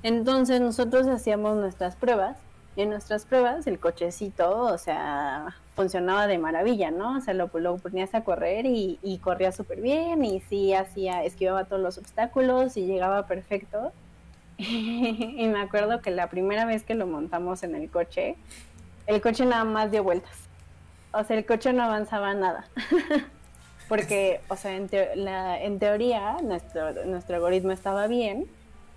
[0.03, 2.39] Entonces nosotros hacíamos nuestras pruebas
[2.77, 7.19] y en nuestras pruebas el cochecito, o sea, funcionaba de maravilla, ¿no?
[7.19, 11.25] O sea, lo, lo ponías a correr y, y corría súper bien y sí hacía,
[11.25, 13.93] esquivaba todos los obstáculos y llegaba perfecto.
[14.59, 18.37] y me acuerdo que la primera vez que lo montamos en el coche,
[19.11, 20.31] el coche nada más dio vueltas.
[21.13, 22.65] O sea, el coche no avanzaba nada.
[23.89, 28.47] Porque, o sea, en, en teoría nuestro, nuestro algoritmo estaba bien,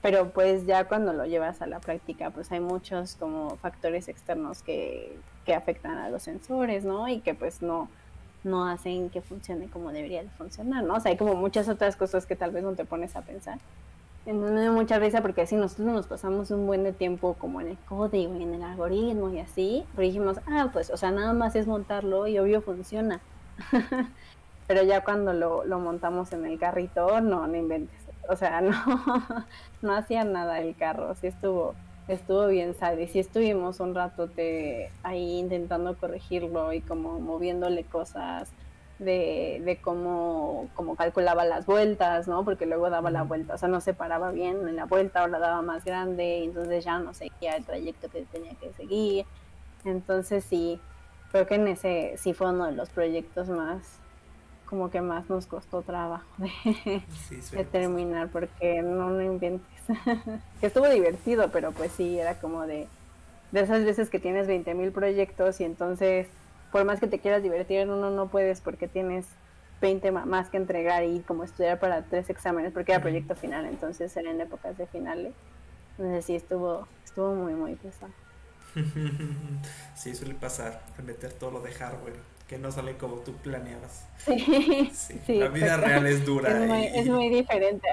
[0.04, 4.62] pero pues ya cuando lo llevas a la práctica, pues hay muchos como factores externos
[4.62, 7.08] que, que afectan a los sensores, ¿no?
[7.08, 7.90] Y que pues no,
[8.44, 10.94] no hacen que funcione como debería de funcionar, ¿no?
[10.94, 13.58] O sea, hay como muchas otras cosas que tal vez no te pones a pensar.
[14.26, 17.68] Me da mucha risa porque así nosotros nos pasamos un buen de tiempo como en
[17.68, 21.34] el código y en el algoritmo y así, pero dijimos, ah, pues, o sea, nada
[21.34, 23.20] más es montarlo y obvio funciona.
[24.68, 28.00] pero ya cuando lo, lo montamos en el carrito, no, no inventes.
[28.30, 28.74] O sea, no,
[29.82, 31.76] no hacía nada el carro, sí estuvo,
[32.08, 34.30] estuvo bien sad y sí estuvimos un rato
[35.04, 38.50] ahí intentando corregirlo y como moviéndole cosas
[39.04, 42.44] de, de cómo, cómo, calculaba las vueltas, ¿no?
[42.44, 45.28] Porque luego daba la vuelta, o sea, no se paraba bien en la vuelta o
[45.28, 49.26] la daba más grande y entonces ya no seguía el trayecto que tenía que seguir.
[49.86, 50.80] Entonces sí,
[51.32, 54.00] creo que en ese sí fue uno de los proyectos más,
[54.66, 59.68] como que más nos costó trabajo de, terminar porque no, no inventes.
[60.62, 62.88] que estuvo divertido, pero pues sí, era como de,
[63.52, 66.28] de esas veces que tienes 20.000 mil proyectos y entonces
[66.74, 69.28] por más que te quieras divertir en uno, no puedes porque tienes
[69.80, 74.18] 20 más que entregar y como estudiar para tres exámenes, porque era proyecto final, entonces
[74.18, 75.34] eran épocas de finales.
[75.92, 78.12] Entonces sí, estuvo, estuvo muy, muy pesado.
[79.96, 82.16] sí, suele pasar, meter todo lo de hardware,
[82.48, 84.06] que no sale como tú planeabas.
[84.94, 86.50] Sí, la vida real es dura.
[86.52, 87.88] Es muy, es muy diferente.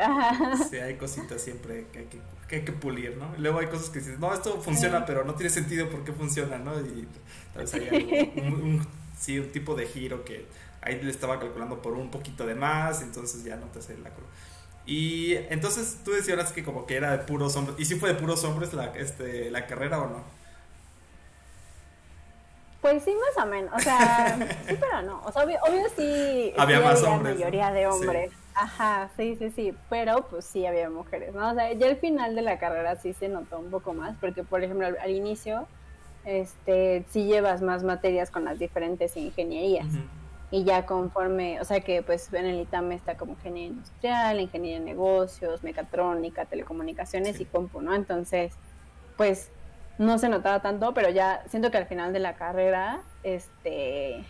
[0.70, 3.32] Sí, hay cositas siempre que hay que, que hay que pulir, ¿no?
[3.38, 6.59] luego hay cosas que dices, no, esto funciona, pero no tiene sentido por qué funciona,
[6.59, 6.78] ¿no?
[6.80, 7.07] Y
[7.53, 8.86] tal vez hay algo, un,
[9.18, 10.46] sí, un tipo de giro que
[10.82, 14.11] ahí le estaba calculando por un poquito de más, entonces ya no te hace la
[14.86, 18.20] Y entonces tú decías que como que era de puros hombres, ¿y si fue de
[18.20, 20.39] puros hombres la, este, la carrera o no?
[22.81, 25.59] Pues sí, más o menos, o sea, sí, pero no, o sea, obvio,
[25.97, 27.37] sí había más hombres.
[27.37, 28.33] mayoría de hombres.
[28.55, 31.51] Ajá, sí, sí, sí, pero pues sí había mujeres, ¿no?
[31.51, 34.43] O sea, ya al final de la carrera sí se notó un poco más, porque
[34.45, 35.66] por ejemplo al inicio
[36.24, 39.87] este, si llevas más materias con las diferentes ingenierías.
[40.53, 44.81] Y ya conforme, o sea que pues en el ITAM está como ingeniería industrial, ingeniería
[44.81, 47.95] de negocios, mecatrónica, telecomunicaciones y compu, ¿no?
[47.95, 48.53] Entonces,
[49.16, 49.51] pues
[50.01, 54.24] no se notaba tanto, pero ya siento que al final de la carrera, este,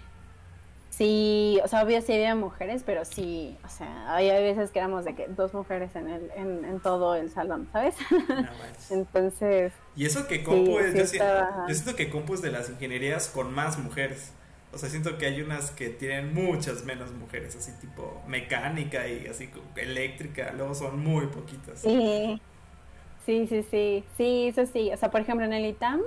[0.90, 5.04] Sí, o sea, obvio sí había mujeres, pero sí, o sea, había veces que éramos
[5.04, 7.94] de que dos mujeres en el, en, en todo el salón, ¿sabes?
[8.90, 9.72] Entonces.
[9.94, 13.78] Y eso que compu es, yo, siento, que compu es de las ingenierías con más
[13.78, 14.32] mujeres.
[14.72, 19.26] O sea, siento que hay unas que tienen muchas menos mujeres, así tipo mecánica y
[19.26, 21.80] así eléctrica, luego son muy poquitas.
[21.80, 22.40] Sí,
[23.26, 24.92] sí, sí, sí, sí, eso sí.
[24.92, 26.00] O sea, por ejemplo, en el ITAM,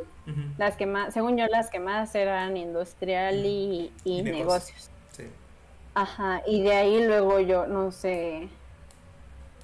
[0.57, 4.89] las que más, según yo, las que más eran industrial y, negocios.
[5.11, 5.23] Sí.
[5.93, 8.49] Ajá, y de ahí luego yo, no sé,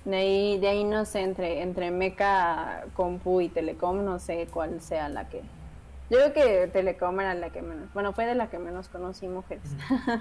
[0.06, 4.82] de ahí, de ahí no sé, entre, entre meca, compu y telecom, no sé cuál
[4.82, 5.42] sea la que...
[6.10, 9.28] Yo creo que telecom era la que menos, bueno, fue de la que menos conocí
[9.28, 9.64] mujeres.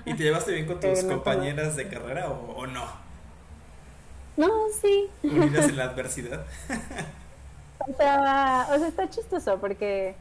[0.05, 3.08] ¿Y te llevaste bien con tus compañeras de carrera o, no?
[4.39, 4.49] No,
[4.81, 5.11] sí.
[5.23, 6.47] Unidas en la adversidad.
[7.81, 10.17] o sea, o sea, está chistoso porque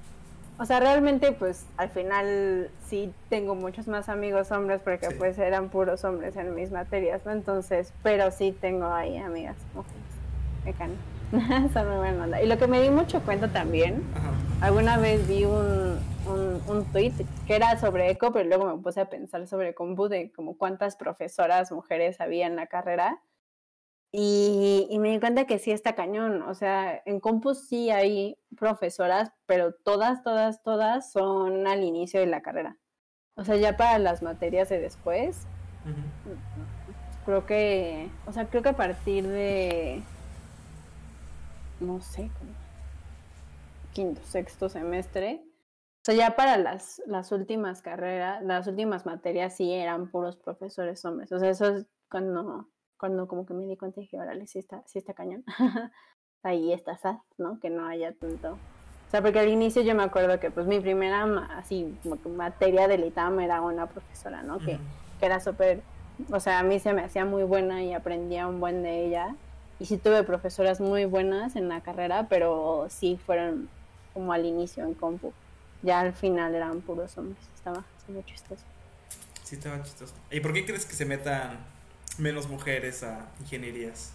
[0.60, 5.70] o sea, realmente, pues al final sí tengo muchos más amigos hombres porque pues eran
[5.70, 7.32] puros hombres en mis materias, ¿no?
[7.32, 10.02] Entonces, pero sí tengo ahí amigas mujeres.
[10.66, 11.70] Me.
[11.74, 12.42] Son muy buena onda.
[12.42, 14.02] Y lo que me di mucho cuenta también,
[14.60, 17.14] alguna vez vi un, un, un tweet
[17.46, 20.96] que era sobre eco, pero luego me puse a pensar sobre compu de como cuántas
[20.96, 23.20] profesoras mujeres había en la carrera.
[24.12, 26.42] Y, me di cuenta que sí está cañón.
[26.44, 32.28] O sea, en Compus sí hay profesoras, pero todas, todas, todas son al inicio de
[32.28, 32.78] la carrera.
[33.36, 35.46] O sea, ya para las materias de después,
[37.26, 40.02] creo que, o sea, creo que a partir de,
[41.80, 42.32] no sé,
[43.94, 49.74] quinto, sexto semestre, o sea, ya para las, las últimas carreras, las últimas materias sí
[49.74, 51.32] eran puros profesores hombres.
[51.34, 54.60] O sea, eso es cuando cuando como que me di cuenta y dije, órale, sí
[54.60, 55.44] está, sí está cañón.
[56.44, 57.60] Ahí está sad, ¿no?
[57.60, 58.54] Que no haya tanto.
[58.54, 61.24] O sea, porque al inicio yo me acuerdo que pues mi primera
[61.58, 61.98] así
[62.36, 64.60] materia del ITAM era una profesora, ¿no?
[64.60, 64.78] Que,
[65.20, 65.82] que era súper,
[66.30, 69.36] o sea, a mí se me hacía muy buena y aprendía un buen de ella.
[69.80, 73.70] Y sí tuve profesoras muy buenas en la carrera, pero sí fueron
[74.14, 75.32] como al inicio en compu.
[75.84, 77.38] Ya al final eran puros hombres.
[77.56, 78.64] Estaba muy chistoso.
[79.44, 80.16] Sí, estaba chistoso.
[80.32, 81.60] ¿Y por qué crees que se metan
[82.20, 84.12] menos mujeres a ingenierías?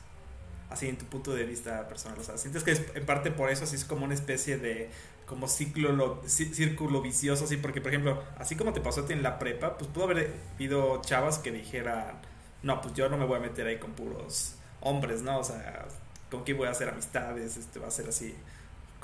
[0.71, 2.19] Así en tu punto de vista personal.
[2.19, 4.91] O sea, sientes que es, en parte por eso así es como una especie de
[5.27, 9.23] como ciclo, círculo vicioso, así, porque por ejemplo, así como te pasó a ti en
[9.23, 12.21] la prepa, pues pudo haber habido chavas que dijeran,
[12.63, 15.39] no, pues yo no me voy a meter ahí con puros hombres, ¿no?
[15.39, 15.87] O sea,
[16.31, 17.57] ¿con quién voy a hacer amistades?
[17.57, 18.35] Este va a ser así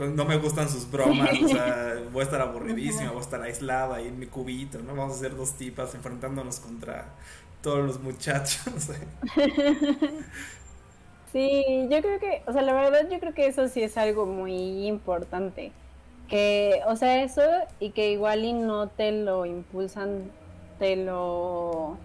[0.06, 3.96] no me gustan sus bromas, o sea, voy a estar aburridísima, voy a estar aislada
[3.96, 4.94] ahí en mi cubito, ¿no?
[4.94, 7.06] Vamos a ser dos tipas enfrentándonos contra
[7.60, 8.90] todos los muchachos.
[11.32, 14.26] Sí, yo creo que, o sea, la verdad yo creo que eso sí es algo
[14.26, 15.76] muy importante.
[16.26, 17.42] Que, o sea, eso
[17.78, 20.36] y que igual y no te lo impulsan,
[20.78, 22.02] te lo...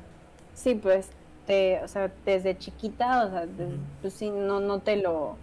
[0.53, 3.47] Sí, pues, te, o sea, desde chiquita, o sea,
[4.01, 5.39] pues sí, no, no te lo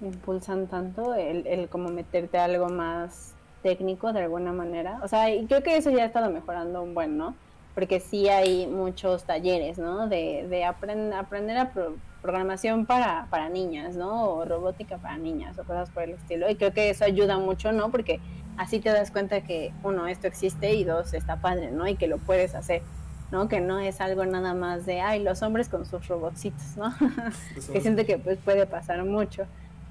[0.00, 5.00] impulsan tanto, el, el como meterte a algo más técnico de alguna manera.
[5.02, 7.40] O sea, y creo que eso ya ha estado mejorando un buen, ¿no?
[7.74, 10.08] Porque sí hay muchos talleres, ¿no?
[10.08, 11.72] De, de aprender a
[12.20, 14.30] programación para, para niñas, ¿no?
[14.30, 16.50] O robótica para niñas o cosas por el estilo.
[16.50, 17.90] Y creo que eso ayuda mucho, ¿no?
[17.90, 18.20] Porque
[18.56, 21.88] así te das cuenta que, uno, esto existe y dos, está padre, ¿no?
[21.88, 22.82] Y que lo puedes hacer.
[23.30, 23.48] ¿no?
[23.48, 26.94] Que no es algo nada más de, ay, los hombres con sus robotcitos, ¿no?
[27.72, 29.46] que siento que pues puede pasar mucho.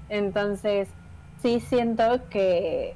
[0.08, 0.88] Entonces,
[1.42, 2.94] sí siento que,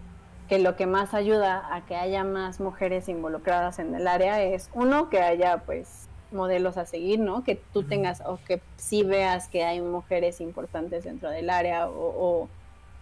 [0.49, 4.71] que lo que más ayuda a que haya más mujeres involucradas en el área es,
[4.75, 7.45] uno, que haya pues modelos a seguir, ¿no?
[7.45, 11.93] Que tú tengas o que sí veas que hay mujeres importantes dentro del área o,
[11.93, 12.49] o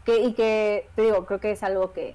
[0.05, 2.15] que, y que, te digo, creo que es algo que,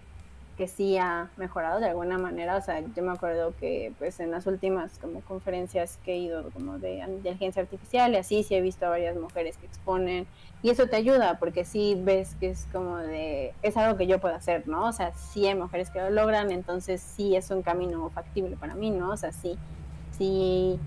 [0.59, 2.57] que sí ha mejorado de alguna manera.
[2.57, 6.49] O sea, yo me acuerdo que pues en las últimas como conferencias que he ido
[6.51, 10.27] como de inteligencia artificial y así, sí he visto a varias mujeres que exponen
[10.61, 14.19] y eso te ayuda porque sí ves que es como de, es algo que yo
[14.19, 14.87] puedo hacer, ¿no?
[14.87, 18.75] O sea, sí hay mujeres que lo logran, entonces sí es un camino factible para
[18.75, 19.11] mí, ¿no?
[19.11, 19.57] O sea, sí,
[20.17, 20.79] sí,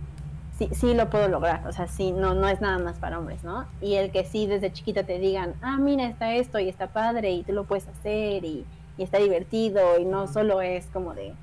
[0.58, 3.44] sí, sí lo puedo lograr, o sea, sí, no, no es nada más para hombres,
[3.44, 3.66] ¿no?
[3.80, 7.30] Y el que sí desde chiquita te digan, ah, mira, está esto y está padre
[7.30, 8.66] y tú lo puedes hacer y
[8.96, 11.34] y está divertido y no solo es como de,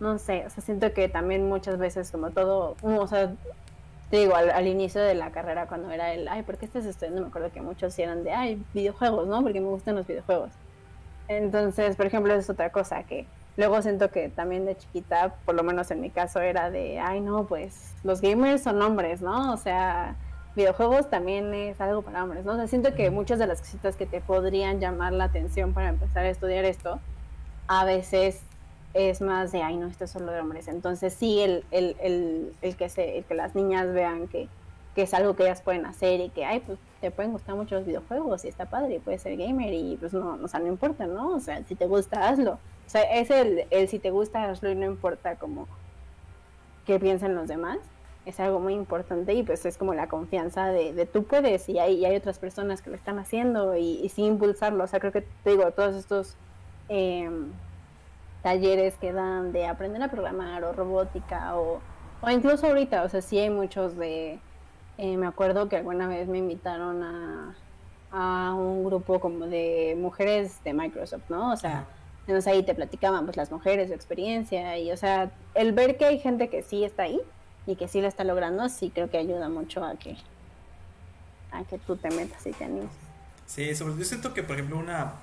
[0.00, 3.34] no sé, o sea, siento que también muchas veces como todo, o sea,
[4.12, 7.22] te digo, al, inicio de la carrera cuando era el, ay, ¿por qué estás estudiando?
[7.22, 9.42] Me acuerdo que muchos eran de, ay, videojuegos, ¿no?
[9.42, 10.50] Porque me gustan los videojuegos.
[11.28, 13.24] Entonces, por ejemplo, es otra cosa que
[13.56, 17.22] luego siento que también de chiquita, por lo menos en mi caso, era de, ay,
[17.22, 19.50] no, pues los gamers son hombres, ¿no?
[19.50, 20.14] O sea,
[20.56, 22.52] videojuegos también es algo para hombres, ¿no?
[22.52, 25.88] O sea, siento que muchas de las cositas que te podrían llamar la atención para
[25.88, 27.00] empezar a estudiar esto,
[27.66, 28.42] a veces
[28.94, 30.68] es más de, ay, no, esto es solo de hombres.
[30.68, 34.48] Entonces sí, el, el, el, el que, se, el que las niñas vean que,
[34.94, 37.76] que es algo que ellas pueden hacer y que, ay, pues te pueden gustar mucho
[37.76, 40.68] los videojuegos y está padre y puedes ser gamer y pues no, o sea, no
[40.68, 41.34] importa, ¿no?
[41.34, 42.52] O sea, si te gusta, hazlo.
[42.86, 45.66] O sea, es el, el si te gusta, hazlo y no importa como
[46.86, 47.78] qué piensan los demás
[48.24, 51.78] es algo muy importante y pues es como la confianza de, de tú puedes y
[51.78, 54.84] hay, hay, otras personas que lo están haciendo y, y sin impulsarlo.
[54.84, 56.36] O sea, creo que te digo, todos estos
[56.88, 57.50] em,
[58.42, 61.80] talleres que dan de aprender a programar o robótica o,
[62.20, 64.38] o incluso ahorita, o sea, sí hay muchos de...
[64.98, 67.54] Eh, me acuerdo que alguna vez me invitaron a,
[68.12, 71.52] a un grupo como de mujeres de Microsoft, ¿no?
[71.52, 71.86] O sea,
[72.26, 76.04] entonces ahí te platicaban pues las mujeres, su experiencia y, o sea, el ver que
[76.04, 77.20] hay gente que sí está ahí
[77.66, 80.16] y que sí lo está logrando, sí creo que ayuda mucho a que
[81.52, 82.90] a que tú te metas y te animes.
[83.46, 85.14] Sí, sobre yo siento que por ejemplo una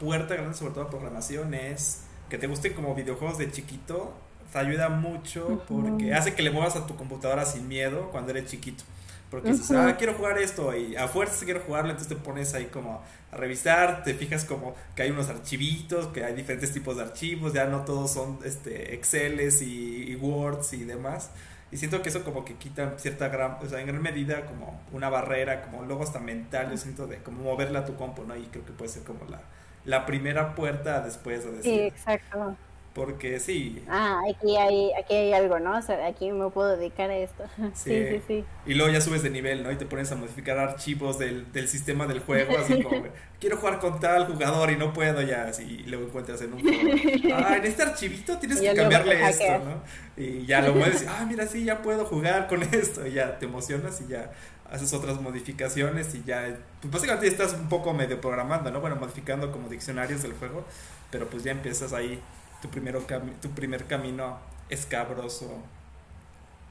[0.00, 4.14] puerta grande sobre todo a programación es que te gusten como videojuegos de chiquito,
[4.50, 8.46] te ayuda mucho porque hace que le muevas a tu computadora sin miedo cuando eres
[8.46, 8.84] chiquito.
[9.30, 12.70] Porque dices, ah, quiero jugar esto y a fuerza quiero jugarlo, entonces te pones ahí
[12.72, 17.02] como a revisar, te fijas como que hay unos archivitos, que hay diferentes tipos de
[17.02, 21.32] archivos, ya no todos son este Exceles y, y Words y demás.
[21.70, 24.80] Y siento que eso como que quita cierta gran, o sea, en gran medida como
[24.90, 28.34] una barrera, como luego hasta mental, yo siento de como moverla a tu compo, ¿no?
[28.36, 29.42] Y creo que puede ser como la,
[29.84, 31.72] la primera puerta después de decir.
[31.72, 32.56] Sí, exacto.
[32.94, 33.82] Porque sí.
[33.88, 35.78] Ah, aquí hay, aquí hay algo, ¿no?
[35.78, 37.44] O sea, aquí me puedo dedicar a esto.
[37.74, 38.06] Sí.
[38.08, 39.72] sí, sí, Y luego ya subes de nivel, ¿no?
[39.72, 43.04] Y te pones a modificar archivos del, del sistema del juego, así como,
[43.40, 46.60] quiero jugar con tal jugador y no puedo ya, así, y luego encuentras en un
[46.60, 47.34] foro.
[47.34, 49.82] Ah, en este archivito tienes que cambiarle esto, ¿no?
[50.22, 53.46] Y ya lo mueves, ah, mira, sí, ya puedo jugar con esto, y ya te
[53.46, 54.32] emocionas y ya
[54.70, 58.80] haces otras modificaciones y ya, pues básicamente estás un poco medio programando, ¿no?
[58.80, 60.64] Bueno, modificando como diccionarios del juego,
[61.10, 62.18] pero pues ya empiezas ahí
[62.62, 63.04] tu, primero
[63.42, 64.38] tu primer camino
[64.70, 65.58] escabroso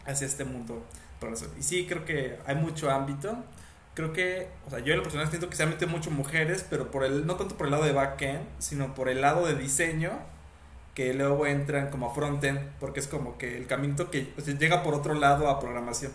[0.05, 0.83] hacia este mundo.
[1.59, 3.37] Y sí, creo que hay mucho ámbito.
[3.93, 6.65] Creo que, o sea, yo en lo personal siento que se han metido mucho mujeres,
[6.69, 9.55] pero por el, no tanto por el lado de backend, sino por el lado de
[9.55, 10.11] diseño,
[10.95, 15.13] que luego entran como frontend, porque es como que el camino que llega por otro
[15.13, 16.13] lado a programación.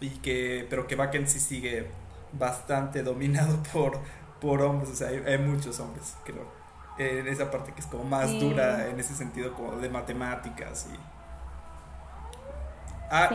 [0.00, 1.86] Y que, pero que backend sí sigue
[2.32, 4.00] bastante dominado por,
[4.40, 6.57] por hombres, o sea, hay muchos hombres, creo
[6.98, 10.98] en esa parte que es como más dura en ese sentido como de matemáticas y
[13.10, 13.30] ah,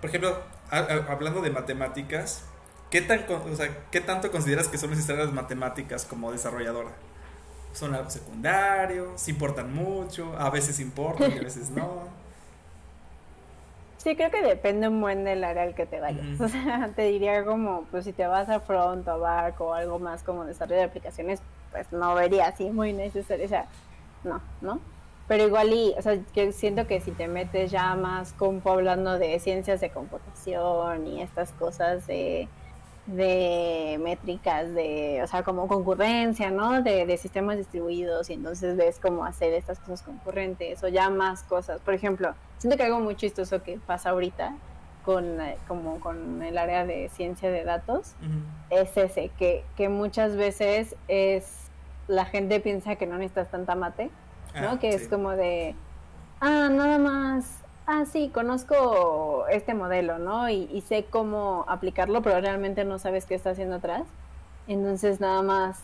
[0.00, 0.36] por ejemplo
[0.70, 2.44] hablando de matemáticas
[2.90, 6.90] ¿qué, tan, o sea, ¿qué tanto consideras que son necesarias las matemáticas como desarrolladora?
[7.72, 9.12] ¿Son algo secundario?
[9.16, 10.34] ¿Se importan mucho?
[10.38, 12.08] ¿A veces importan y a veces no?
[13.98, 16.24] Sí, creo que depende un buen del área al que te vayas.
[16.40, 19.74] O sea, te diría como, pues si te vas a front o a back o
[19.74, 21.40] algo más como desarrollo de aplicaciones,
[21.70, 23.44] pues no vería así muy necesario.
[23.44, 23.66] O sea,
[24.24, 24.80] no, ¿no?
[25.26, 29.18] Pero igual y, o sea, yo siento que si te metes ya más como hablando
[29.18, 32.48] de ciencias de computación y estas cosas de,
[33.06, 36.82] de métricas, de, o sea, como concurrencia, ¿no?
[36.82, 41.42] De, de sistemas distribuidos y entonces ves cómo hacer estas cosas concurrentes o ya más
[41.42, 41.80] cosas.
[41.82, 44.54] Por ejemplo, siento que algo muy chistoso que pasa ahorita
[45.04, 48.12] con, eh, como con el área de ciencia de datos
[48.68, 51.57] es ese, que, que muchas veces es,
[52.08, 54.10] la gente piensa que no necesitas tanta mate
[54.54, 54.70] ¿no?
[54.70, 55.74] Ah, que es como de,
[56.40, 60.48] ah, nada más, ah, sí, conozco este modelo, ¿no?
[60.48, 64.02] Y, sé cómo aplicarlo, pero realmente no sabes qué está haciendo atrás.
[64.66, 65.80] Entonces nada más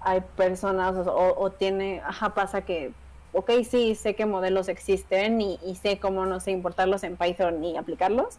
[0.00, 2.92] hay personas o, tiene, ajá, pasa que,
[3.32, 7.76] ok, sí, sé qué modelos existen y, sé cómo, no sé, importarlos en Python y
[7.76, 8.38] aplicarlos,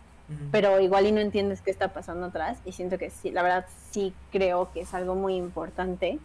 [0.49, 3.65] pero igual y no entiendes qué está pasando atrás y siento que sí, la verdad
[3.89, 6.19] sí creo que es algo muy importante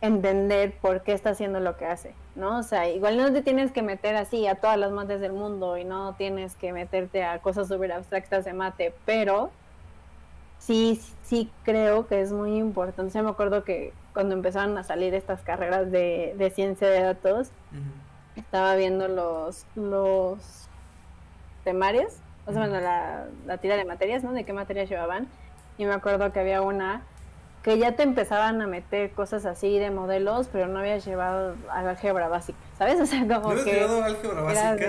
[0.00, 2.58] entender por qué está haciendo lo que hace, ¿no?
[2.58, 5.78] O sea, igual no te tienes que meter así a todas las mates del mundo
[5.78, 9.50] y no tienes que meterte a cosas súper abstractas de mate, pero
[10.58, 13.08] sí, sí creo que es muy importante.
[13.08, 17.00] O sea, me acuerdo que cuando empezaron a salir estas carreras de, de ciencia de
[17.00, 17.50] datos,
[18.36, 20.68] estaba viendo los, los
[21.64, 22.14] temarios,
[22.46, 24.32] o sea, bueno, la, la tira de materias, ¿no?
[24.32, 25.28] De qué materias llevaban.
[25.78, 27.02] Y me acuerdo que había una
[27.64, 32.28] que ya te empezaban a meter cosas así de modelos, pero no habías llevado álgebra
[32.28, 33.00] básica, ¿sabes?
[33.00, 33.72] O sea, como ¿No que...
[33.72, 34.86] llevado álgebra básica?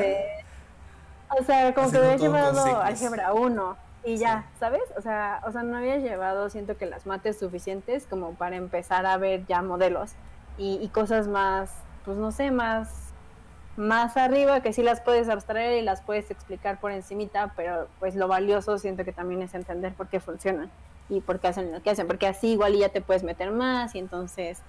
[1.40, 4.84] O sea, como que habías llevado álgebra 1 y ya, ¿sabes?
[4.98, 9.06] O sea, o sea, no habías llevado, siento que las mates suficientes como para empezar
[9.06, 10.12] a ver ya modelos
[10.58, 11.72] y, y cosas más,
[12.04, 12.90] pues no sé, más
[13.78, 18.16] más arriba que sí las puedes abstraer y las puedes explicar por encimita, pero pues
[18.16, 20.72] lo valioso siento que también es entender por qué funcionan
[21.10, 23.96] y por qué hacen lo que hacen, porque así igual ya te puedes meter más
[23.96, 24.60] y entonces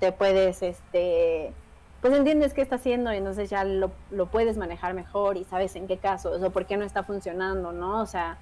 [0.00, 1.52] te puedes, este,
[2.00, 5.76] pues entiendes qué está haciendo y entonces ya lo, lo puedes manejar mejor y sabes
[5.76, 8.02] en qué caso, o por qué no está funcionando, ¿no?
[8.02, 8.36] O sea,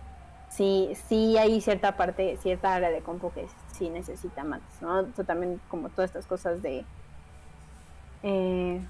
[0.49, 5.05] sí, sí hay cierta parte, cierta área de compu que sí necesita más, ¿no?
[5.26, 6.84] También como todas estas cosas de,
[8.22, 8.80] eh,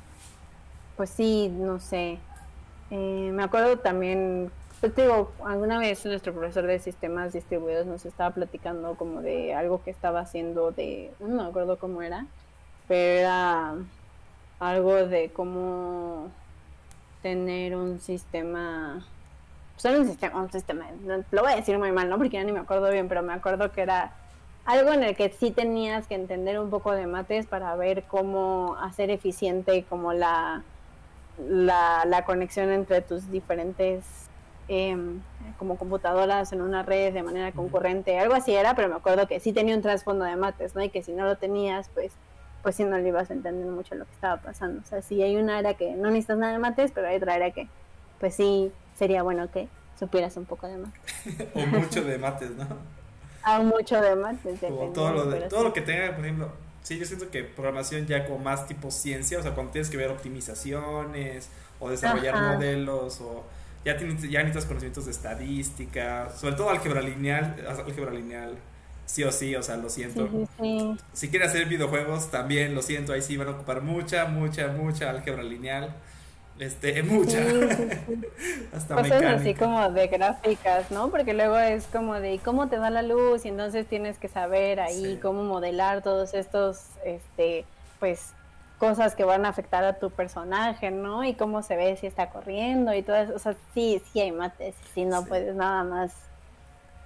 [0.97, 2.19] pues sí, no sé,
[2.91, 4.51] eh, me acuerdo también
[4.85, 9.83] pues digo, alguna vez nuestro profesor de sistemas distribuidos nos estaba platicando como de algo
[9.83, 12.27] que estaba haciendo de, no me acuerdo cómo era,
[12.87, 13.75] pero era
[14.61, 16.31] algo de cómo
[17.23, 19.03] tener un sistema,
[19.81, 20.85] pues un sistema, un sistema,
[21.31, 22.19] lo voy a decir muy mal, ¿no?
[22.19, 24.13] Porque ya ni me acuerdo bien, pero me acuerdo que era
[24.67, 28.77] algo en el que sí tenías que entender un poco de mates para ver cómo
[28.83, 30.63] hacer eficiente como la,
[31.39, 34.24] la conexión entre tus diferentes
[34.67, 35.21] Em,
[35.59, 39.39] como computadoras en una red de manera concurrente, algo así era, pero me acuerdo que
[39.39, 40.83] sí tenía un trasfondo de mates, ¿no?
[40.83, 42.13] Y que si no lo tenías, pues,
[42.63, 44.81] pues sí no le ibas a entender mucho lo que estaba pasando.
[44.81, 47.35] O sea, sí hay una área que no necesitas nada de mates, pero hay otra
[47.35, 47.69] área que,
[48.21, 51.03] pues sí, sería bueno que supieras un poco de mates.
[51.55, 52.67] o mucho de mates, ¿no?
[53.47, 54.59] Ah, mucho de mates,
[54.95, 56.51] todo lo, de, todo lo que tenga, por ejemplo,
[56.83, 59.99] sí, yo siento que programación ya como más tipo ciencia, o sea, cuando tienes que
[59.99, 63.45] ver optimizaciones o desarrollar modelos o
[63.85, 68.57] ya, tienes, ya necesitas conocimientos de estadística, sobre todo álgebra lineal, álgebra lineal,
[69.07, 70.29] sí o sí, o sea, lo siento.
[71.13, 75.11] Si quieren hacer videojuegos, también lo siento, ahí sí van a ocupar mucha, mucha, mucha
[75.11, 75.95] álgebra lineal.
[76.59, 77.39] Este, mucha.
[78.73, 81.11] Hasta Cosas así como de gráficas, ¿no?
[81.11, 84.81] Porque luego es como de cómo te da la luz y entonces tienes que saber
[84.81, 87.65] ahí cómo modelar todos estos, este,
[87.99, 88.33] pues
[88.85, 91.25] cosas que van a afectar a tu personaje, ¿no?
[91.25, 93.35] Y cómo se ve si está corriendo y todo eso.
[93.35, 96.13] O sea, sí, sí hay mates, si no puedes nada más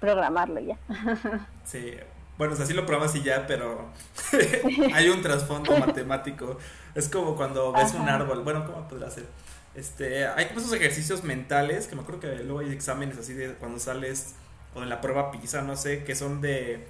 [0.01, 0.77] programarlo ya.
[1.65, 1.97] Sí,
[2.37, 3.91] bueno, o sea, sí lo programas y ya, pero
[4.95, 6.59] hay un trasfondo matemático.
[6.95, 9.27] Es como cuando ves un árbol, bueno, ¿cómo podrá ser?
[9.75, 13.53] Este, hay como esos ejercicios mentales, que me acuerdo que luego hay exámenes así de
[13.53, 14.35] cuando sales,
[14.75, 16.89] o en la prueba PISA, no sé, que son de,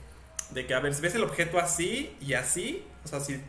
[0.50, 3.42] de que, a ver, ves el objeto así y así, o sea, si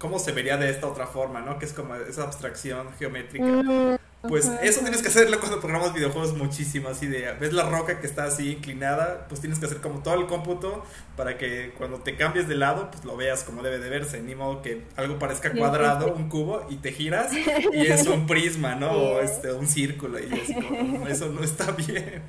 [0.00, 1.58] cómo se vería de esta otra forma, ¿no?
[1.58, 3.98] Que es como esa abstracción geométrica.
[4.22, 8.06] Pues eso tienes que hacerlo cuando programas videojuegos muchísimo, así de, ves la roca que
[8.06, 10.84] está así inclinada, pues tienes que hacer como todo el cómputo
[11.16, 14.34] para que cuando te cambies de lado, pues lo veas como debe de verse, ni
[14.34, 17.32] modo que algo parezca cuadrado, un cubo, y te giras
[17.72, 18.90] y es un prisma, ¿no?
[18.90, 22.22] O este, un círculo, y es como, eso no está bien.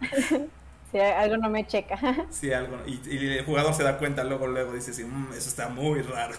[0.92, 1.98] Si algo no me checa.
[2.30, 2.76] Sí, algo.
[2.86, 6.36] Y, el jugador se da cuenta luego, luego dice, sí, mm, eso está muy raro.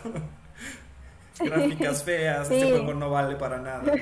[1.40, 3.94] Gráficas feas, este juego no vale para nada.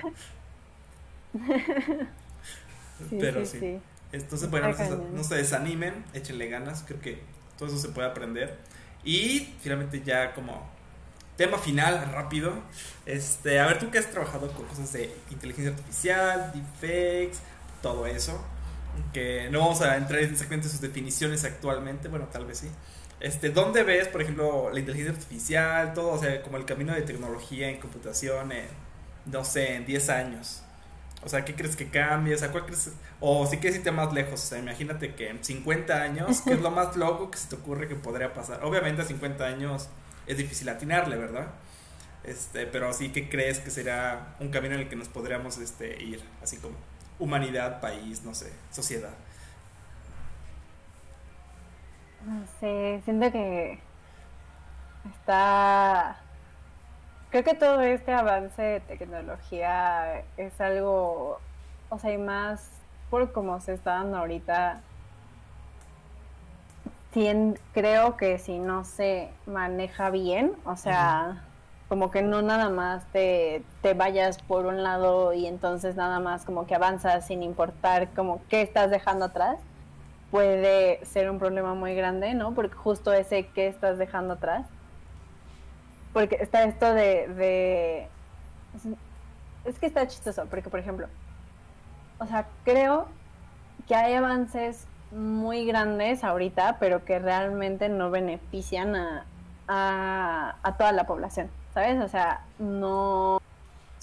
[3.10, 3.80] Pero sí.
[4.12, 4.70] Entonces, bueno,
[5.14, 7.20] no se, desanimen, échenle ganas, creo que
[7.58, 8.58] todo eso se puede aprender.
[9.04, 10.72] Y finalmente ya como
[11.36, 12.54] tema final, rápido.
[13.06, 17.40] Este, a ver, tú que has trabajado con cosas de inteligencia artificial, deepfakes,
[17.82, 18.40] todo eso.
[19.12, 22.70] Que no vamos a entrar exactamente en sus definiciones actualmente, bueno, tal vez sí.
[23.24, 27.04] Este, ¿Dónde ves, por ejemplo, la inteligencia artificial, todo, o sea, como el camino de
[27.04, 28.66] tecnología en computación, en,
[29.26, 30.62] no sé, en 10 años?
[31.24, 32.36] O sea, ¿qué crees que cambie?
[32.36, 32.92] O sea, ¿cuál crees?
[33.22, 36.62] O si quieres irte más lejos, o sea, imagínate que en 50 años, ¿qué es
[36.62, 38.62] lo más loco que se te ocurre que podría pasar?
[38.66, 39.88] Obviamente a 50 años
[40.28, 41.48] es difícil atinarle, ¿verdad?
[42.26, 46.04] Este, pero sí que crees que será un camino en el que nos podríamos este,
[46.04, 46.76] ir, así como
[47.20, 49.14] humanidad, país, no sé, sociedad.
[52.26, 53.80] No sé, siento que
[55.14, 56.18] está
[57.34, 61.40] Creo que todo este avance de tecnología es algo,
[61.90, 62.70] o sea, y más
[63.10, 64.82] por cómo se está dando ahorita,
[67.74, 71.44] creo que si no se maneja bien, o sea,
[71.90, 76.46] como que no nada más te, te vayas por un lado y entonces nada más
[76.46, 79.58] como que avanzas sin importar como qué estás dejando atrás,
[80.34, 82.56] puede ser un problema muy grande, ¿no?
[82.56, 84.66] Porque justo ese que estás dejando atrás
[86.14, 88.08] porque está esto de,
[89.66, 91.08] Es que está chistoso, porque por ejemplo,
[92.20, 93.08] o sea, creo
[93.88, 99.26] que hay avances muy grandes ahorita, pero que realmente no benefician a,
[99.68, 102.02] a, toda la población, ¿sabes?
[102.02, 103.42] O sea, no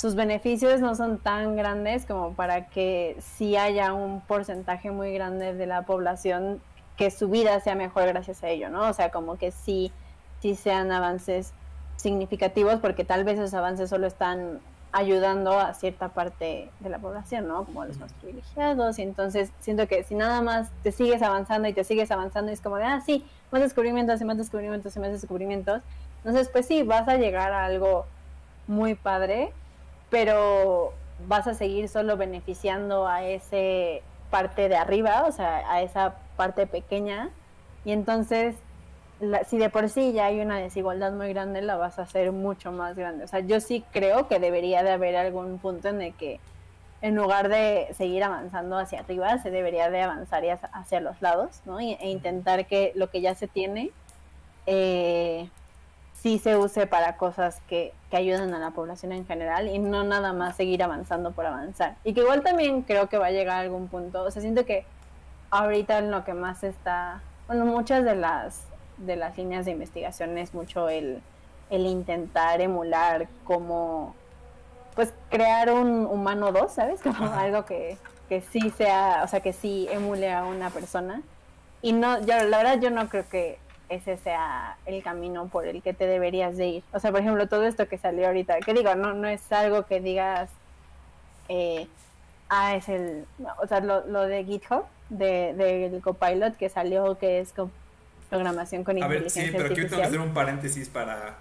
[0.00, 5.52] sus beneficios no son tan grandes como para que sí haya un porcentaje muy grande
[5.52, 6.62] de la población
[6.96, 8.88] que su vida sea mejor gracias a ello, ¿no?
[8.88, 9.92] O sea, como que sí,
[10.40, 11.52] sí sean avances
[11.96, 17.46] significativos porque tal vez esos avances solo están ayudando a cierta parte de la población,
[17.46, 17.66] ¿no?
[17.66, 18.98] Como los más privilegiados.
[18.98, 22.62] Y entonces siento que si nada más te sigues avanzando y te sigues avanzando, es
[22.62, 25.82] como de, ah, sí, más descubrimientos y más descubrimientos y más descubrimientos.
[26.24, 28.06] Entonces, pues sí, vas a llegar a algo
[28.66, 29.52] muy padre,
[30.10, 30.92] pero
[31.26, 36.66] vas a seguir solo beneficiando a ese parte de arriba, o sea, a esa parte
[36.66, 37.30] pequeña.
[37.84, 38.56] Y entonces
[39.46, 42.72] si de por sí ya hay una desigualdad muy grande, la vas a hacer mucho
[42.72, 43.24] más grande.
[43.24, 46.40] O sea, yo sí creo que debería de haber algún punto en el que
[47.02, 50.42] en lugar de seguir avanzando hacia arriba, se debería de avanzar
[50.72, 51.80] hacia los lados, ¿no?
[51.80, 53.90] E, intentar que lo que ya se tiene
[54.66, 55.48] eh,
[56.22, 60.04] sí se use para cosas que, que ayuden a la población en general y no
[60.04, 61.96] nada más seguir avanzando por avanzar.
[62.04, 64.64] Y que igual también creo que va a llegar a algún punto, o sea, siento
[64.64, 64.84] que
[65.50, 68.64] ahorita en lo que más está, bueno, muchas de las
[69.00, 71.22] de las líneas de investigación es mucho el,
[71.70, 74.14] intentar emular como,
[74.94, 77.00] pues crear un humano 2, ¿sabes?
[77.02, 77.96] Como algo que,
[78.28, 81.22] que sí sea, o sea, que sí emule a una persona.
[81.82, 83.58] Y no, yo, la verdad yo no creo que
[83.90, 86.84] ese sea el camino por el que te deberías de ir.
[86.92, 89.84] O sea, por ejemplo, todo esto que salió ahorita, que digo, no, no es algo
[89.84, 90.48] que digas,
[91.48, 91.86] eh,
[92.48, 93.26] ah, es el,
[93.60, 97.52] o sea, lo, lo de GitHub, del de, copilot que salió, que es
[98.30, 101.36] programación con inteligencia A ver, sí, pero quiero hacer un paréntesis para,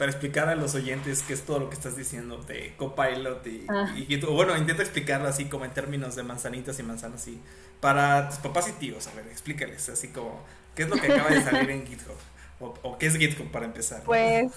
[0.00, 3.66] para explicar a los oyentes qué es todo lo que estás diciendo de Copilot y,
[3.68, 3.86] ah.
[4.30, 7.38] bueno, intenta explicarlo así como en términos de manzanitas y manzanas y
[7.80, 10.42] para tus papás y tíos, a ver, explícales así como
[10.74, 12.16] qué es lo que acaba de salir en GitHub
[12.60, 14.02] o, o qué es GitHub para empezar.
[14.04, 14.50] Pues,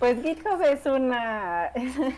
[0.00, 1.70] pues GitHub es una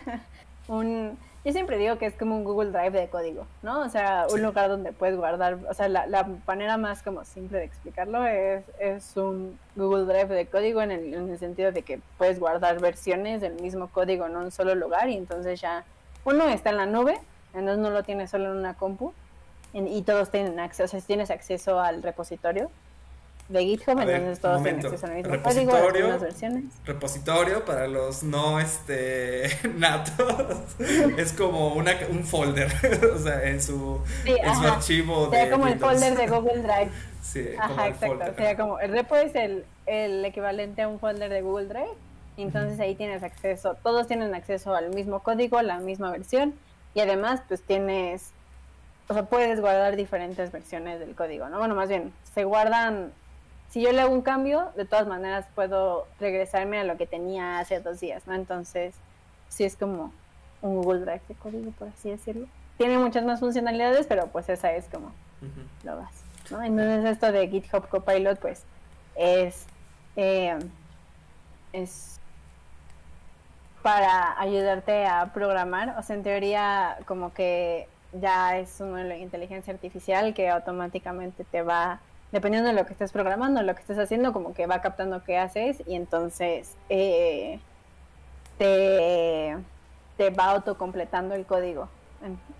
[0.67, 1.15] un
[1.45, 3.81] yo siempre digo que es como un Google Drive de código, ¿no?
[3.81, 7.65] O sea, un lugar donde puedes guardar, o sea, la, manera más como simple de
[7.65, 11.99] explicarlo es, es un Google Drive de código en el, en el sentido de que
[12.17, 15.83] puedes guardar versiones del mismo código en un solo lugar y entonces ya
[16.23, 17.19] uno está en la nube,
[17.53, 19.13] entonces no lo tienes solo en una compu
[19.73, 22.69] y todos tienen acceso, o sea, tienes acceso al repositorio,
[23.53, 26.63] de GitHub, entonces todos tienen acceso al mismo repositorio, versiones.
[26.85, 30.75] Repositorio para los no este natos
[31.17, 32.71] es como una, un folder,
[33.15, 36.91] o sea, en su, en su archivo Sería como el folder de Google Drive.
[37.23, 38.25] Sí, ajá, exacto.
[38.31, 41.95] O sea, como el repo es el, el equivalente a un folder de Google Drive.
[42.37, 46.53] Entonces ahí tienes acceso, todos tienen acceso al mismo código, la misma versión.
[46.93, 48.31] Y además, pues tienes,
[49.07, 51.59] o sea, puedes guardar diferentes versiones del código, ¿no?
[51.59, 53.11] Bueno, más bien, se guardan
[53.73, 57.57] si yo le hago un cambio, de todas maneras puedo regresarme a lo que tenía
[57.57, 58.35] hace dos días, ¿no?
[58.35, 58.93] Entonces,
[59.49, 60.13] sí es como
[60.61, 62.45] un Google Drive de código, por así decirlo.
[62.77, 65.11] Tiene muchas más funcionalidades, pero pues esa es como
[65.83, 66.23] lo básico.
[66.51, 66.61] ¿no?
[66.61, 68.63] Entonces esto de GitHub Copilot pues
[69.15, 69.65] es,
[70.17, 70.59] eh,
[71.71, 72.19] es
[73.81, 80.35] para ayudarte a programar, o sea, en teoría como que ya es una inteligencia artificial
[80.35, 82.01] que automáticamente te va,
[82.33, 85.37] dependiendo de lo que estés programando, lo que estés haciendo, como que va captando qué
[85.37, 87.59] haces y entonces eh,
[88.57, 89.55] te,
[90.17, 91.87] te va autocompletando el código.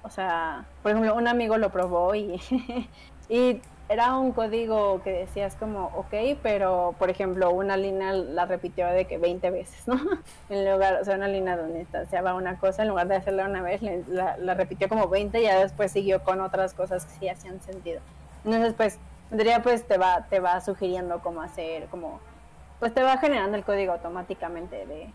[0.03, 2.39] O sea, por ejemplo, un amigo lo probó y,
[3.29, 8.85] y era un código que decías como, ok, pero por ejemplo, una línea la repitió
[8.87, 9.99] de que 20 veces, ¿no?
[10.49, 11.87] En lugar, o sea, una línea donde
[12.21, 15.59] va una cosa, en lugar de hacerla una vez, la, repitió como 20 y ya
[15.59, 18.01] después siguió con otras cosas que sí hacían sentido.
[18.45, 18.99] Entonces, pues,
[19.41, 22.19] en pues te va, te va sugiriendo cómo hacer, como,
[22.79, 25.09] pues te va generando el código automáticamente de,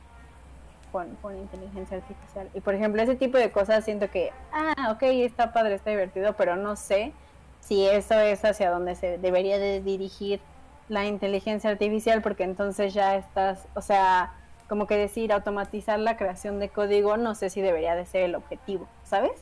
[0.91, 2.49] con, con, inteligencia artificial.
[2.55, 6.35] Y por ejemplo, ese tipo de cosas siento que, ah, ok, está padre, está divertido,
[6.35, 7.13] pero no sé
[7.61, 10.41] si eso es hacia donde se debería de dirigir
[10.89, 14.33] la inteligencia artificial, porque entonces ya estás, o sea,
[14.69, 18.35] como que decir automatizar la creación de código, no sé si debería de ser el
[18.35, 19.33] objetivo, ¿sabes?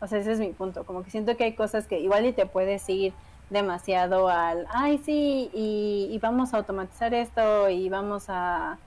[0.00, 2.32] O sea, ese es mi punto, como que siento que hay cosas que igual y
[2.32, 3.12] te puedes ir
[3.50, 8.78] demasiado al, ay, sí, y, vamos a automatizar esto y vamos a,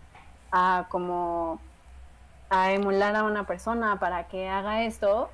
[0.52, 1.60] a como
[2.50, 5.30] a emular a una persona para que haga esto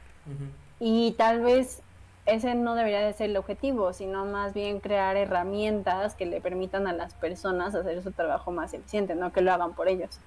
[0.80, 1.82] y tal vez
[2.26, 6.88] ese no debería de ser el objetivo, sino más bien crear herramientas que le permitan
[6.88, 10.19] a las personas hacer su trabajo más eficiente, no que lo hagan por ellos.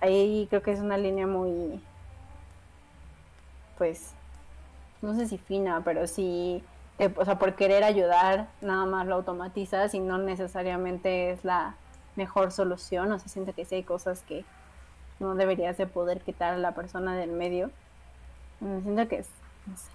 [0.00, 1.82] ahí creo que es una línea muy,
[3.78, 4.12] pues,
[5.02, 6.62] no sé si fina, pero sí,
[6.98, 11.76] eh, o sea, por querer ayudar, nada más lo automatizas y no necesariamente es la
[12.16, 14.44] mejor solución, o sea, siento que sí hay cosas que
[15.18, 17.70] no deberías de poder quitar a la persona del medio.
[18.58, 19.26] Siento que es,
[19.66, 19.88] no sé,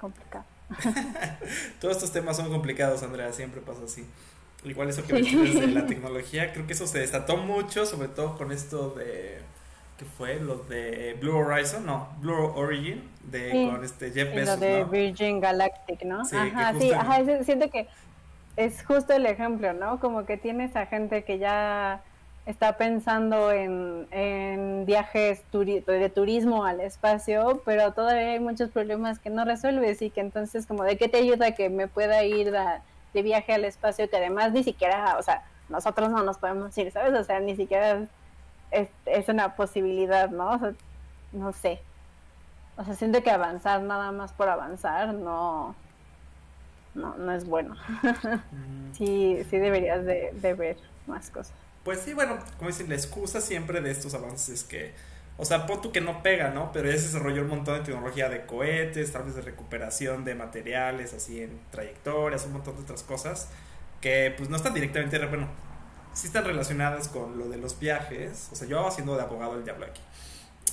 [0.00, 0.44] complicado.
[1.80, 4.06] Todos estos temas son complicados, Andrea, siempre pasa así.
[4.64, 8.36] Igual eso que mencionas de la tecnología, creo que eso se desató mucho, sobre todo
[8.36, 9.40] con esto de
[9.98, 10.38] ¿qué fue?
[10.40, 15.40] Lo de Blue Horizon, no, Blue Origin, de con este Jeff Bezos, Lo de Virgin
[15.40, 16.22] Galactic, ¿no?
[16.22, 17.88] ajá, sí, ajá, siento que
[18.56, 20.00] es justo el ejemplo, ¿no?
[20.00, 22.00] Como que tienes a gente que ya
[22.46, 29.30] está pensando en, en viajes de turismo al espacio, pero todavía hay muchos problemas que
[29.30, 33.22] no resuelves y que entonces como de qué te ayuda que me pueda ir de
[33.22, 37.12] viaje al espacio que además ni siquiera, o sea, nosotros no nos podemos ir, ¿sabes?
[37.18, 38.06] O sea, ni siquiera
[38.70, 40.50] es, es una posibilidad, ¿no?
[40.50, 40.72] O sea,
[41.32, 41.80] no sé.
[42.76, 45.74] O sea, siento que avanzar nada más por avanzar no,
[46.94, 47.74] no, no es bueno.
[48.92, 51.54] Sí, sí deberías de, de ver más cosas.
[51.84, 54.92] Pues sí, bueno, como dicen, la excusa siempre de estos avances es que,
[55.36, 56.72] o sea, pon que no pega, ¿no?
[56.72, 60.34] Pero ya se desarrolló un montón de tecnología de cohetes, tal vez de recuperación de
[60.34, 63.48] materiales, así en trayectorias, un montón de otras cosas
[64.00, 65.48] que pues no están directamente, bueno,
[66.18, 68.48] sí están relacionadas con lo de los viajes.
[68.52, 70.00] O sea, yo haciendo de abogado el diablo aquí.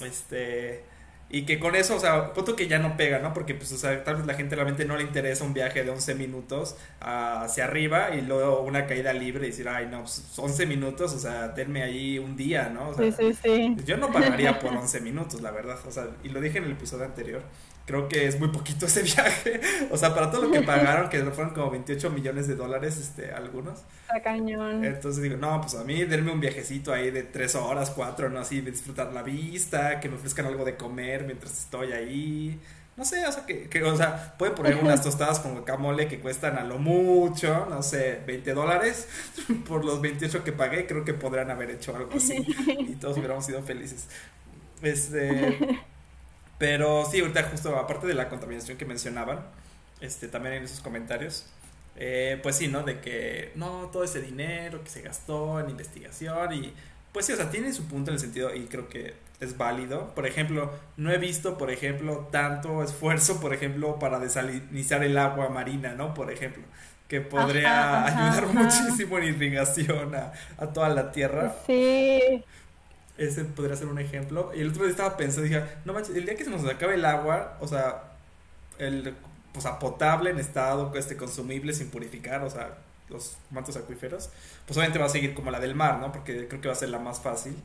[0.04, 0.84] Este
[1.28, 3.34] y que con eso, o sea, punto que ya no pega, ¿no?
[3.34, 5.90] Porque, pues, o sea, tal vez la gente realmente no le interesa un viaje de
[5.90, 10.68] 11 minutos hacia arriba y luego una caída libre y decir, ay, no, pues 11
[10.68, 12.94] minutos, o sea, denme ahí un día, ¿no?
[12.94, 13.76] sí, sí, sí.
[13.86, 16.72] Yo no pagaría por 11 minutos, la verdad, o sea, y lo dije en el
[16.74, 17.42] episodio anterior
[17.86, 19.62] creo que es muy poquito ese viaje.
[19.92, 23.32] O sea, para todo lo que pagaron, que fueron como 28 millones de dólares, este,
[23.32, 23.80] algunos.
[24.02, 24.84] Está cañón.
[24.84, 28.40] Entonces digo, no, pues a mí denme un viajecito ahí de 3 horas, 4, ¿no?
[28.40, 32.60] Así, de disfrutar la vista, que me ofrezcan algo de comer mientras estoy ahí.
[32.98, 36.22] No sé, o sea, que, que o sea, pueden poner unas tostadas con guacamole que
[36.22, 39.10] cuestan a lo mucho, no sé, 20 dólares.
[39.68, 42.46] Por los 28 que pagué, creo que podrían haber hecho algo así.
[42.68, 44.08] Y todos hubiéramos sido felices.
[44.82, 45.60] Este.
[46.58, 49.46] Pero sí, ahorita justo aparte de la contaminación que mencionaban,
[50.00, 51.46] este, también en esos comentarios,
[51.96, 52.84] eh, pues sí, ¿no?
[52.84, 56.74] De que no, todo ese dinero que se gastó en investigación y
[57.12, 60.14] pues sí, o sea, tiene su punto en el sentido y creo que es válido.
[60.16, 65.50] Por ejemplo, no he visto, por ejemplo, tanto esfuerzo, por ejemplo, para desalinizar el agua
[65.50, 66.14] marina, ¿no?
[66.14, 66.64] Por ejemplo,
[67.08, 71.56] que podría ayudar muchísimo en irrigación a, a toda la tierra.
[71.66, 72.46] Sí.
[73.18, 74.52] Ese podría ser un ejemplo.
[74.54, 76.96] Y el otro día estaba pensando, dije, no manches, el día que se nos acabe
[76.96, 78.04] el agua, o sea,
[78.78, 79.16] el,
[79.54, 82.78] pues a potable en estado, este, consumible, sin purificar, o sea,
[83.10, 84.30] los mantos acuíferos,
[84.66, 86.12] pues obviamente va a seguir como la del mar, ¿no?
[86.12, 87.56] Porque creo que va a ser la más fácil.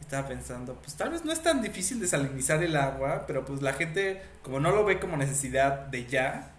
[0.00, 3.74] Estaba pensando, pues tal vez no es tan difícil desalinizar el agua, pero pues la
[3.74, 6.50] gente, como no lo ve como necesidad de ya,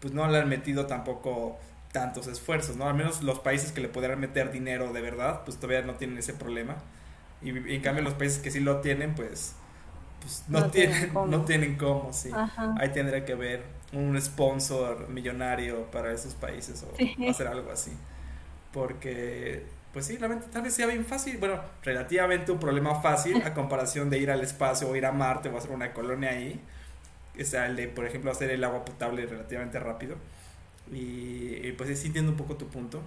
[0.00, 1.58] pues no le han metido tampoco
[1.92, 2.88] tantos esfuerzos, ¿no?
[2.88, 6.18] Al menos los países que le pudieran meter dinero de verdad, pues todavía no tienen
[6.18, 6.76] ese problema.
[7.42, 9.54] Y, en cambio los países que sí lo tienen, pues,
[10.20, 11.26] pues no, tienen, cómo.
[11.26, 12.30] no tienen cómo, sí.
[12.78, 13.62] Ahí tendría que ver
[13.92, 17.92] un sponsor millonario para esos países o hacer algo así.
[18.72, 23.54] Porque, pues sí, realmente tal vez sea bien fácil, bueno, relativamente un problema fácil a
[23.54, 26.60] comparación de ir al espacio o ir a Marte o hacer una colonia ahí.
[27.40, 30.16] O sea, el de, por ejemplo, hacer el agua potable relativamente rápido.
[30.92, 33.02] Y, pues sí entiendo un poco tu punto.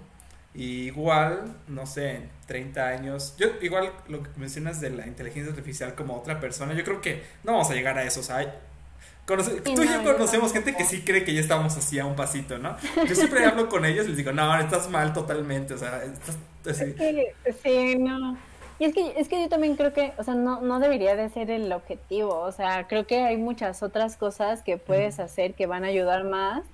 [0.54, 3.34] Igual, no sé, 30 años.
[3.38, 7.22] Yo, igual lo que mencionas de la inteligencia artificial como otra persona, yo creo que
[7.42, 8.20] no vamos a llegar a eso.
[8.20, 8.60] O sea,
[9.26, 9.34] tú
[9.82, 12.76] y yo conocemos gente que sí cree que ya estamos así a un pasito, ¿no?
[13.08, 15.74] Yo siempre hablo con ellos y les digo, no, estás mal totalmente.
[15.74, 16.36] O sea, estás
[16.66, 16.94] así.
[17.62, 18.36] sí, no.
[18.78, 21.28] Y es que, es que yo también creo que, o sea, no, no debería de
[21.30, 22.40] ser el objetivo.
[22.40, 26.24] O sea, creo que hay muchas otras cosas que puedes hacer que van a ayudar
[26.24, 26.64] más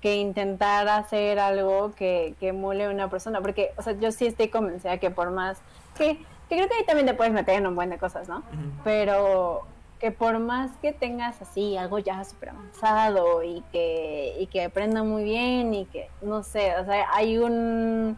[0.00, 3.40] que intentar hacer algo que, que emule a una persona.
[3.40, 5.58] Porque, o sea, yo sí estoy convencida que por más
[5.96, 6.18] que,
[6.48, 8.42] que creo que ahí también te puedes meter en un buen de cosas, ¿no?
[8.84, 9.66] Pero
[9.98, 15.02] que por más que tengas así algo ya súper avanzado y que, y que aprenda
[15.02, 18.16] muy bien y que, no sé, o sea, hay un,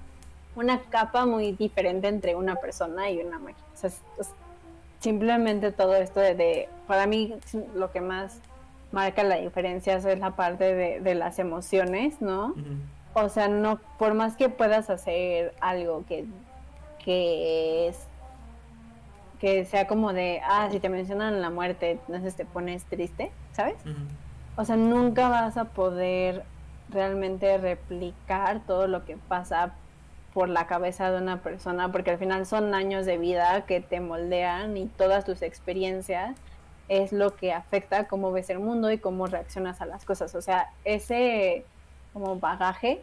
[0.56, 3.66] una capa muy diferente entre una persona y una máquina.
[3.74, 3.90] O sea,
[4.98, 7.34] simplemente todo esto de, para mí
[7.74, 8.40] lo que más
[8.92, 12.54] marca la diferencia es la parte de, las emociones, ¿no?
[13.14, 16.26] O sea, no, por más que puedas hacer algo que,
[17.04, 18.06] que es
[19.40, 23.76] que sea como de, ah, si te mencionan la muerte, entonces te pones triste, ¿sabes?
[24.56, 26.42] O sea, nunca vas a poder
[26.90, 29.74] realmente replicar todo lo que pasa
[30.34, 34.00] por la cabeza de una persona, porque al final son años de vida que te
[34.00, 36.36] moldean y todas tus experiencias
[36.88, 40.34] es lo que afecta cómo ves el mundo y cómo reaccionas a las cosas.
[40.34, 41.64] O sea, ese
[42.12, 43.00] como bagaje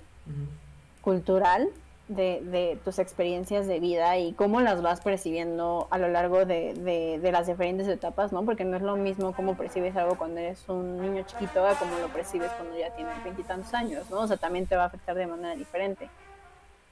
[1.01, 1.69] cultural
[2.07, 6.73] de, de, tus experiencias de vida y cómo las vas percibiendo a lo largo de,
[7.21, 8.43] de, las diferentes etapas, ¿no?
[8.43, 11.97] Porque no es lo mismo cómo percibes algo cuando eres un niño chiquito a cómo
[11.99, 14.19] lo percibes cuando ya tienes veintitantos años, ¿no?
[14.19, 16.09] O sea, también te va a afectar de manera diferente.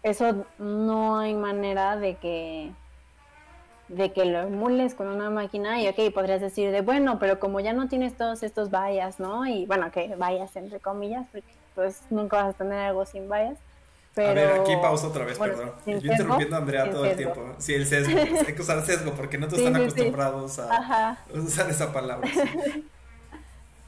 [0.01, 2.71] Eso no hay manera de que
[3.95, 7.59] de que lo emules con una máquina y ok, podrías decir de bueno, pero como
[7.59, 9.45] ya no tienes todos estos vallas, ¿no?
[9.45, 13.57] Y bueno, que vallas entre comillas, porque pues nunca vas a tener algo sin vallas
[14.15, 15.71] a ver, aquí pausa otra vez, perdón.
[15.85, 17.55] Yo interrumpiendo a Andrea todo el tiempo.
[17.57, 18.15] Sí, el sesgo.
[18.47, 22.29] Hay que usar sesgo porque no te están acostumbrados a usar esa palabra.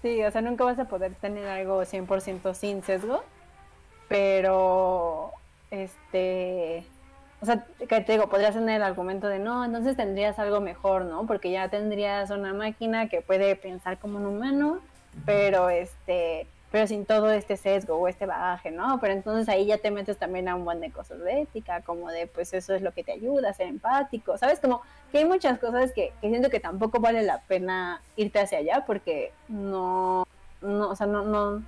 [0.01, 0.21] Sí.
[0.23, 3.23] o sea, nunca vas a poder tener algo 100% sin sesgo,
[4.07, 5.31] pero
[5.71, 6.85] este
[7.41, 11.05] o sea, que te digo, podrías tener el argumento de no, entonces tendrías algo mejor,
[11.05, 11.27] ¿no?
[11.27, 14.79] Porque ya tendrías una máquina que puede pensar como un humano,
[15.25, 18.99] pero este pero sin todo este sesgo o este bagaje, ¿no?
[18.99, 22.09] Pero entonces ahí ya te metes también a un buen de cosas de ética, como
[22.09, 24.59] de, pues eso es lo que te ayuda a ser empático, ¿sabes?
[24.59, 28.83] Como que hay muchas cosas que, siento que tampoco vale la pena irte hacia allá
[28.85, 30.27] porque no,
[30.61, 31.63] no, o sea, no, no,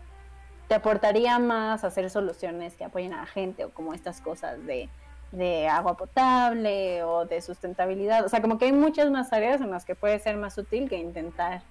[0.68, 4.90] te aportaría más hacer soluciones que apoyen a la gente o como estas cosas de,
[5.38, 9.72] de agua potable o de sustentabilidad, o sea, como que hay muchas más áreas en
[9.72, 11.62] las que puede ser más útil que intentar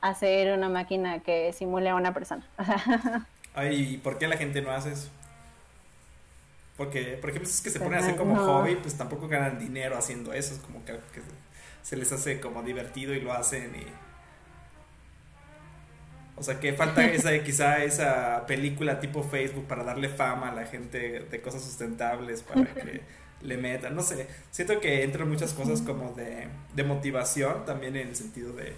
[0.00, 2.46] hacer una máquina que simule a una persona.
[3.54, 5.08] Ay, ¿por qué la gente no hace eso?
[6.76, 9.98] Porque, por ejemplo, es que se ponen a hacer como hobby, pues tampoco ganan dinero
[9.98, 10.98] haciendo eso, es como que,
[11.82, 14.09] se les hace como divertido y lo hacen y...
[16.40, 20.64] O sea, que falta esa, quizá esa película tipo Facebook para darle fama a la
[20.64, 23.02] gente de cosas sustentables, para que
[23.42, 24.26] le metan, no sé.
[24.50, 28.74] Siento que entran muchas cosas como de, de motivación, también en el sentido de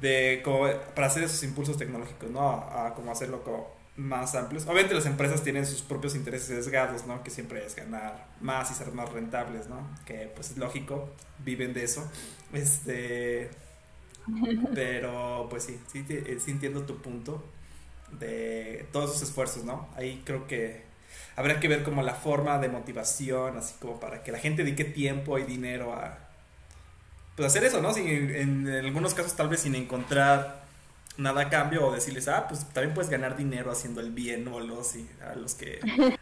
[0.00, 2.48] de como para hacer esos impulsos tecnológicos, ¿no?
[2.48, 4.64] A, como hacerlo como más amplios.
[4.66, 7.22] Obviamente las empresas tienen sus propios intereses sesgados, ¿no?
[7.22, 9.88] Que siempre es ganar más y ser más rentables, ¿no?
[10.04, 12.08] Que pues es lógico, viven de eso.
[12.52, 13.50] Este
[14.74, 17.44] pero pues sí, sí, eh, sí entiendo tu punto
[18.18, 19.88] de todos esos esfuerzos, ¿no?
[19.96, 20.82] Ahí creo que
[21.36, 24.84] habrá que ver como la forma de motivación, así como para que la gente dedique
[24.84, 26.18] tiempo y dinero a,
[27.36, 27.92] pues hacer eso, ¿no?
[27.92, 30.64] Sin, en, algunos casos tal vez sin encontrar
[31.16, 34.60] nada a cambio o decirles, ah, pues también puedes ganar dinero haciendo el bien o
[34.60, 35.80] los, y a los que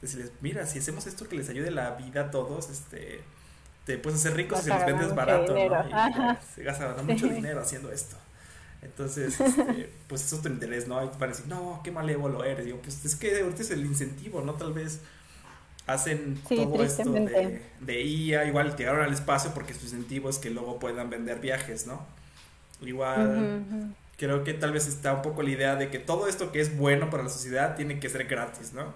[0.00, 3.20] decirles, mira, si hacemos esto que les ayude la vida a todos, este,
[3.90, 5.58] te puedes hacer ricos y se los vendes barato, ¿no?
[5.58, 8.16] Y se gasta mucho dinero haciendo esto.
[8.82, 11.02] Entonces, este, pues eso es tu interés, ¿no?
[11.02, 12.64] Y van a decir, no, qué malévolo eres.
[12.66, 14.54] Digo, pues es que ahorita es el incentivo, ¿no?
[14.54, 15.00] Tal vez
[15.86, 20.50] hacen todo esto de, de, IA, igual llegaron al espacio porque su incentivo es que
[20.50, 22.06] luego puedan vender viajes, ¿no?
[22.80, 26.60] Igual creo que tal vez está un poco la idea de que todo esto que
[26.60, 28.94] es bueno para la sociedad tiene que ser gratis, ¿no?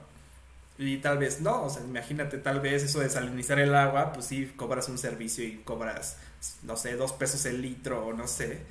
[0.77, 4.27] Y tal vez no, o sea, imagínate, tal vez eso de salinizar el agua, pues
[4.27, 6.17] sí, cobras un servicio y cobras,
[6.63, 8.63] no sé, dos pesos el litro o no sé,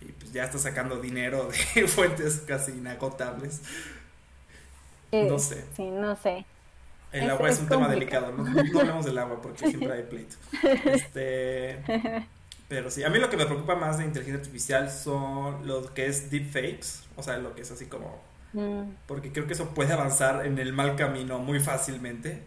[0.00, 3.60] y pues ya está sacando dinero de fuentes casi inagotables.
[5.12, 5.64] No sé.
[5.76, 6.44] Sí, no sé.
[7.12, 8.42] El agua es, un tema delicado, ¿no?
[8.42, 10.36] no hablamos del agua porque siempre hay pleito.
[10.84, 11.78] Este,
[12.68, 16.06] pero sí, a mí lo que me preocupa más de inteligencia artificial son lo que
[16.06, 18.18] es deepfakes, o sea, lo que es así como...
[18.52, 18.94] Mm.
[19.06, 22.42] Porque creo que eso puede avanzar en el mal camino muy fácilmente.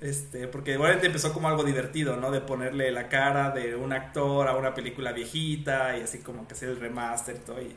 [0.00, 2.30] Este, porque igualmente empezó como algo divertido, ¿no?
[2.30, 6.54] De ponerle la cara de un actor a una película viejita y así como que
[6.54, 7.62] hacer el remaster y todo.
[7.62, 7.74] Y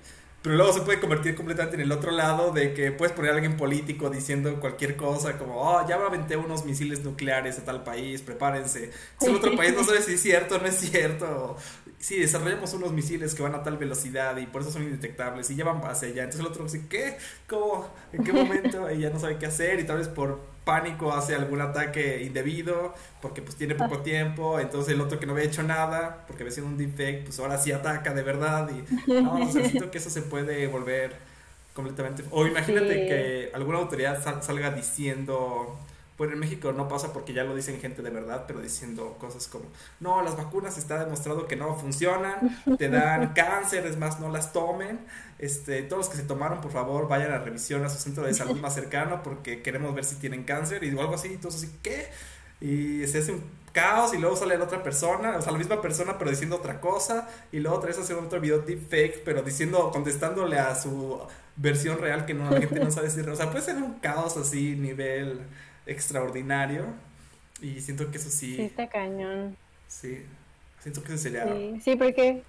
[0.47, 3.33] pero luego se puede convertir completamente en el otro lado de que puedes poner a
[3.33, 8.21] alguien político diciendo cualquier cosa como, oh, ya aventé unos misiles nucleares a tal país,
[8.21, 8.91] prepárense.
[9.19, 11.57] Si el otro país no sabe si es cierto o no es cierto.
[11.99, 15.55] Sí, desarrollamos unos misiles que van a tal velocidad y por eso son indetectables y
[15.55, 16.23] llevan base ya.
[16.23, 17.17] Entonces el otro dice, ¿qué?
[17.49, 17.89] ¿Cómo?
[18.13, 18.89] ¿En qué momento?
[18.89, 22.93] Y ya no sabe qué hacer y tal vez por pánico hace algún ataque indebido
[23.21, 24.03] porque pues tiene poco ah.
[24.03, 27.39] tiempo, entonces el otro que no había hecho nada porque había sido un defect, pues
[27.39, 31.15] ahora sí ataca de verdad y no, o siento que eso se puede volver
[31.73, 32.23] completamente...
[32.31, 35.79] O imagínate que alguna autoridad salga diciendo
[36.17, 39.47] pues en México no pasa porque ya lo dicen gente de verdad, pero diciendo cosas
[39.47, 39.65] como,
[39.99, 44.51] no, las vacunas está demostrado que no funcionan, te dan cáncer, es más, no las
[44.51, 44.99] tomen.
[45.37, 48.33] Este, todos los que se tomaron, por favor, vayan a revisión a su centro de
[48.33, 52.09] salud más cercano porque queremos ver si tienen cáncer y algo así, entonces así, ¿qué?
[52.59, 55.79] Y se hace un caos y luego sale la otra persona, o sea, la misma
[55.83, 59.91] persona pero diciendo otra cosa y luego otra vez hace otro video deepfake pero diciendo,
[59.93, 61.19] contestándole a su
[61.55, 64.35] versión real que no, la gente no sabe decir, o sea, puede ser un caos
[64.35, 65.41] así, nivel
[65.87, 66.85] extraordinario.
[67.61, 68.55] Y siento que eso sí.
[68.55, 69.57] Sí, está cañón.
[69.87, 70.23] Sí,
[70.79, 71.45] siento que eso sería.
[71.45, 72.43] Sí, sí, porque.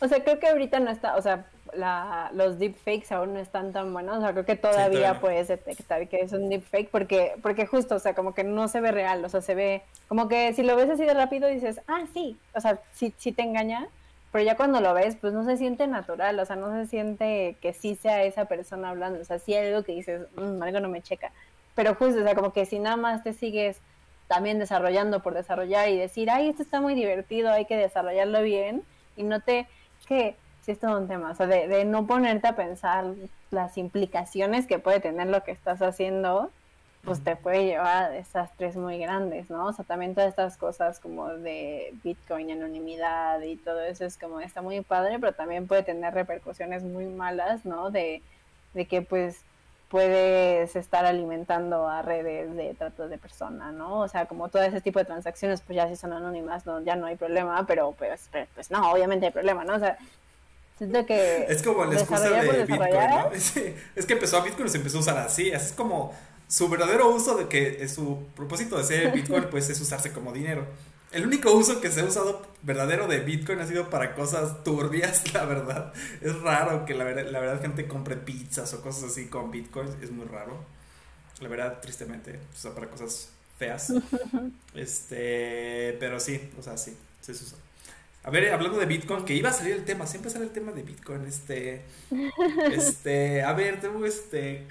[0.00, 1.16] O sea, creo que ahorita no está.
[1.16, 4.18] O sea, la, los deepfakes aún no están tan buenos.
[4.18, 7.98] O sea, creo que todavía, puedes detectar que es un deepfake porque, porque justo, o
[7.98, 9.24] sea, como que no se ve real.
[9.24, 9.82] O sea, se ve.
[10.06, 12.38] Como que si lo ves así de rápido dices, ah, sí.
[12.54, 13.88] O sea, sí, sí te engaña.
[14.30, 16.38] Pero ya cuando lo ves, pues no se siente natural.
[16.38, 19.20] O sea, no se siente que sí sea esa persona hablando.
[19.20, 21.32] O sea, sí hay algo que dices, mmm, algo no me checa.
[21.74, 23.80] Pero justo, o sea, como que si nada más te sigues
[24.28, 28.82] también desarrollando por desarrollar y decir, ay, esto está muy divertido, hay que desarrollarlo bien,
[29.16, 29.66] y no te,
[30.06, 33.04] que si es todo un tema, o sea, de, de, no ponerte a pensar
[33.50, 36.50] las implicaciones que puede tener lo que estás haciendo,
[37.04, 39.66] pues te puede llevar a desastres muy grandes, ¿no?
[39.66, 44.40] O sea, también todas estas cosas como de Bitcoin, anonimidad y todo eso es como,
[44.40, 47.90] está muy padre, pero también puede tener repercusiones muy malas, ¿no?
[47.90, 48.22] De,
[48.72, 49.44] de que pues
[49.94, 54.00] puedes estar alimentando a redes de trato de persona, ¿no?
[54.00, 56.96] O sea, como todo ese tipo de transacciones, pues ya si son anónimas, no, ya
[56.96, 59.76] no hay problema, pero pues, pues no, obviamente hay problema, ¿no?
[59.76, 59.96] O sea,
[60.78, 61.46] siento que...
[61.48, 63.30] Es como la excusa de Bitcoin, ¿no?
[63.94, 66.12] Es, que empezó a Bitcoin se empezó a usar así, así es como
[66.48, 70.66] su verdadero uso de que su propósito de ser Bitcoin, pues es usarse como dinero.
[71.14, 75.32] El único uso que se ha usado verdadero de Bitcoin ha sido para cosas turbias,
[75.32, 75.92] la verdad.
[76.20, 79.88] Es raro que la, la verdad gente compre pizzas o cosas así con Bitcoin.
[80.02, 80.64] Es muy raro.
[81.40, 82.40] La verdad, tristemente.
[82.52, 83.92] O sea, para cosas feas.
[84.74, 87.56] Este, pero sí, o sea, sí, se usa.
[88.24, 90.72] A ver, hablando de Bitcoin, que iba a salir el tema, siempre sale el tema
[90.72, 91.82] de Bitcoin, este,
[92.72, 94.66] este, a ver, tengo este,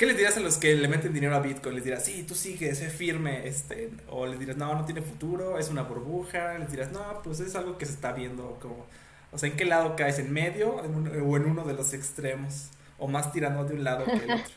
[0.00, 1.74] ¿Qué les dirás a los que le meten dinero a Bitcoin?
[1.74, 5.58] Les dirás, sí, tú sigue, sé firme, este, o les dirás, no, no tiene futuro,
[5.58, 8.86] es una burbuja, les dirás, no, pues es algo que se está viendo, como,
[9.30, 10.18] o sea, ¿en qué lado caes?
[10.18, 12.70] ¿En medio o en uno de los extremos?
[12.98, 14.54] ¿O más tirando de un lado que el otro?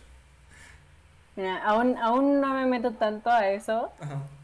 [1.35, 3.91] Mira, aún, aún no me meto tanto a eso,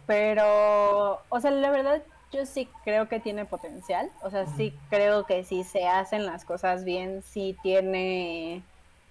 [0.05, 5.25] pero, o sea, la verdad, yo sí creo que tiene potencial, o sea, sí creo
[5.25, 8.63] que si se hacen las cosas bien, sí tiene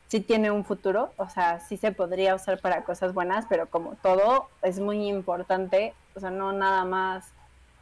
[0.08, 3.94] sí tiene un futuro, o sea, sí se podría usar para cosas buenas, pero como
[3.96, 7.26] todo es muy importante, o sea, no nada más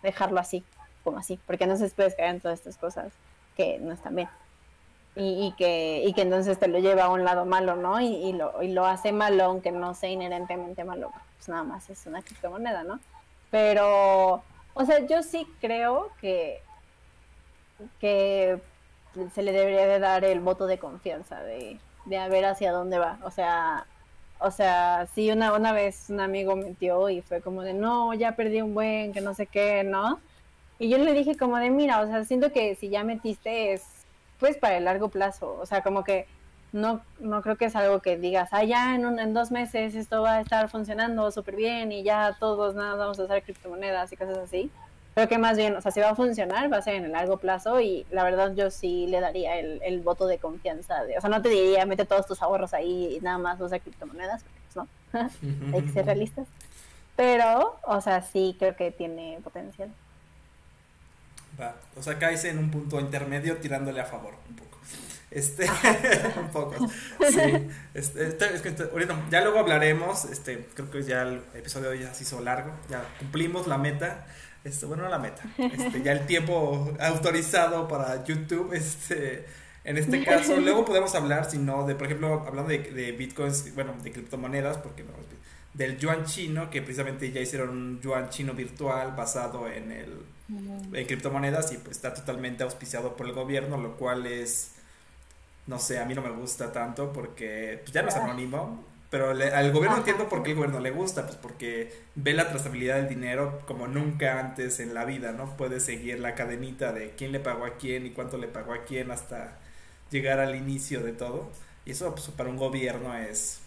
[0.02, 0.64] dejarlo así,
[1.04, 3.12] como así, porque no se puede caer en todas estas cosas
[3.56, 4.28] que no están bien.
[5.18, 7.98] Y, que, y que entonces te lo lleva a un lado malo, ¿no?
[8.02, 12.04] Y, lo, y lo hace malo, aunque no sea inherentemente malo, pues nada más es
[12.04, 13.00] una criptomoneda, ¿no?
[13.50, 14.42] Pero,
[14.74, 16.60] o sea, yo sí creo que,
[17.98, 18.60] que
[19.34, 22.98] se le debería de dar el voto de confianza de, de a ver hacia dónde
[22.98, 23.18] va.
[23.24, 23.86] O sea,
[24.38, 28.36] o sea, sí, una, una vez un amigo metió y fue como de, no, ya
[28.36, 30.20] perdí un buen, que no sé qué, ¿no?
[30.78, 33.82] Y yo le dije como de, mira, o sea, siento que si ya metiste es,
[34.38, 35.56] pues, para el largo plazo.
[35.60, 36.26] O sea, como que
[36.72, 39.94] no, no creo que es algo que digas, ah, ya en, un, en dos meses
[39.94, 44.12] esto va a estar funcionando súper bien y ya todos nada vamos a usar criptomonedas
[44.12, 44.70] y cosas así.
[45.16, 47.12] Creo que más bien, o sea, si va a funcionar, va a ser en el
[47.12, 51.04] largo plazo y la verdad yo sí le daría el, el voto de confianza.
[51.04, 53.78] De, o sea, no te diría, mete todos tus ahorros ahí y nada más usa
[53.78, 54.60] criptomonedas, porque
[55.14, 56.46] pues no, hay que ser realistas.
[57.16, 59.90] Pero, o sea, sí creo que tiene potencial.
[61.58, 61.74] Va.
[61.96, 64.78] O sea, caes en un punto intermedio tirándole a favor un poco.
[65.30, 65.66] Este,
[66.38, 66.88] un poco.
[67.30, 67.68] Sí.
[67.94, 70.26] Este, este es que ahorita, ya luego hablaremos.
[70.26, 72.72] Este, creo que ya el episodio ya se hizo largo.
[72.90, 74.26] Ya cumplimos la meta.
[74.66, 75.42] Este, bueno, la meta.
[75.58, 78.72] Este, ya el tiempo autorizado para YouTube.
[78.72, 79.46] Este,
[79.84, 83.74] en este caso, luego podemos hablar, si no, de, por ejemplo, hablando de, de bitcoins,
[83.74, 85.12] bueno, de criptomonedas, porque no,
[85.74, 91.06] del yuan chino, que precisamente ya hicieron un yuan chino virtual basado en el en
[91.06, 94.72] criptomonedas y pues está totalmente auspiciado por el gobierno, lo cual es
[95.66, 99.30] no sé, a mí no me gusta tanto porque pues, ya no es anónimo, pero
[99.30, 103.08] al gobierno entiendo por qué el gobierno le gusta, pues porque ve la trazabilidad del
[103.08, 105.56] dinero como nunca antes en la vida, ¿no?
[105.56, 108.84] Puede seguir la cadenita de quién le pagó a quién y cuánto le pagó a
[108.84, 109.58] quién hasta
[110.10, 111.50] llegar al inicio de todo.
[111.84, 113.60] Y eso pues, para un gobierno es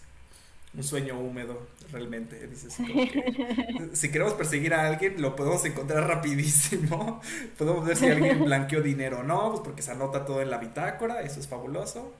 [0.74, 2.46] un sueño húmedo, realmente.
[2.46, 2.76] Dices,
[3.92, 7.20] si queremos perseguir a alguien, lo podemos encontrar rapidísimo.
[7.58, 10.58] podemos ver si alguien blanqueó dinero o no, pues porque se anota todo en la
[10.58, 12.14] bitácora, eso es fabuloso.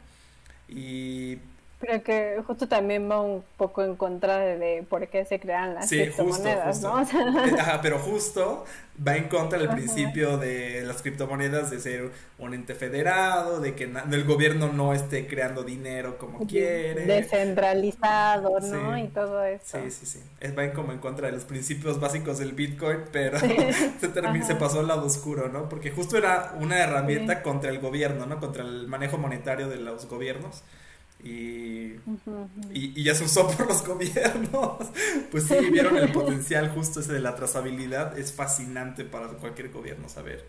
[0.68, 1.38] Y
[1.80, 5.88] Creo que justo también va un poco en contra de, por qué se crean las
[5.88, 6.96] criptomonedas, ¿no?
[7.58, 8.66] Ajá, pero justo
[9.06, 13.84] va en contra del principio de las criptomonedas de ser un ente federado, de que
[13.84, 17.06] el gobierno no esté creando dinero como quiere.
[17.06, 18.98] Descentralizado, ¿no?
[18.98, 19.78] Y todo eso.
[19.82, 20.22] Sí, sí, sí.
[20.38, 23.38] Es, va en como en contra de los principios básicos del Bitcoin, pero
[24.00, 25.70] se, se pasó al lado oscuro, ¿no?
[25.70, 28.38] Porque justo era una herramienta contra el gobierno, ¿no?
[28.38, 30.62] Contra el manejo monetario de los gobiernos.
[31.22, 31.96] Y,
[32.72, 34.78] y, ya se usó por los gobiernos.
[35.30, 38.18] Pues sí, vieron el potencial justo ese de la trazabilidad.
[38.18, 40.44] Es fascinante para cualquier gobierno saber.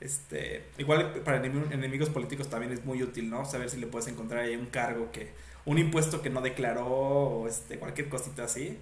[0.00, 3.44] Este, igual para enemigos políticos también es muy útil, ¿no?
[3.44, 5.30] Saber si le puedes encontrar ahí un cargo que,
[5.64, 8.78] un impuesto que no declaró o este, cualquier cosita así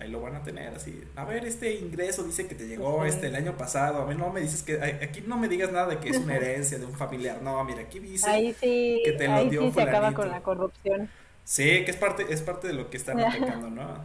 [0.00, 1.04] ahí lo van a tener así.
[1.14, 4.02] A ver, este ingreso dice que te llegó este el año pasado.
[4.02, 6.36] A mí no me dices que aquí no me digas nada de que es una
[6.36, 7.40] herencia de un familiar.
[7.42, 11.10] No, mira, aquí dice que te lo dio sí se acaba con la corrupción.
[11.44, 14.02] Sí, que es parte es parte de lo que están atacando, ¿no?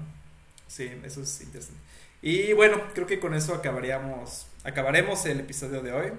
[0.67, 1.79] Sí, eso es interesante.
[2.21, 6.11] Y bueno, creo que con eso acabaríamos acabaremos el episodio de hoy.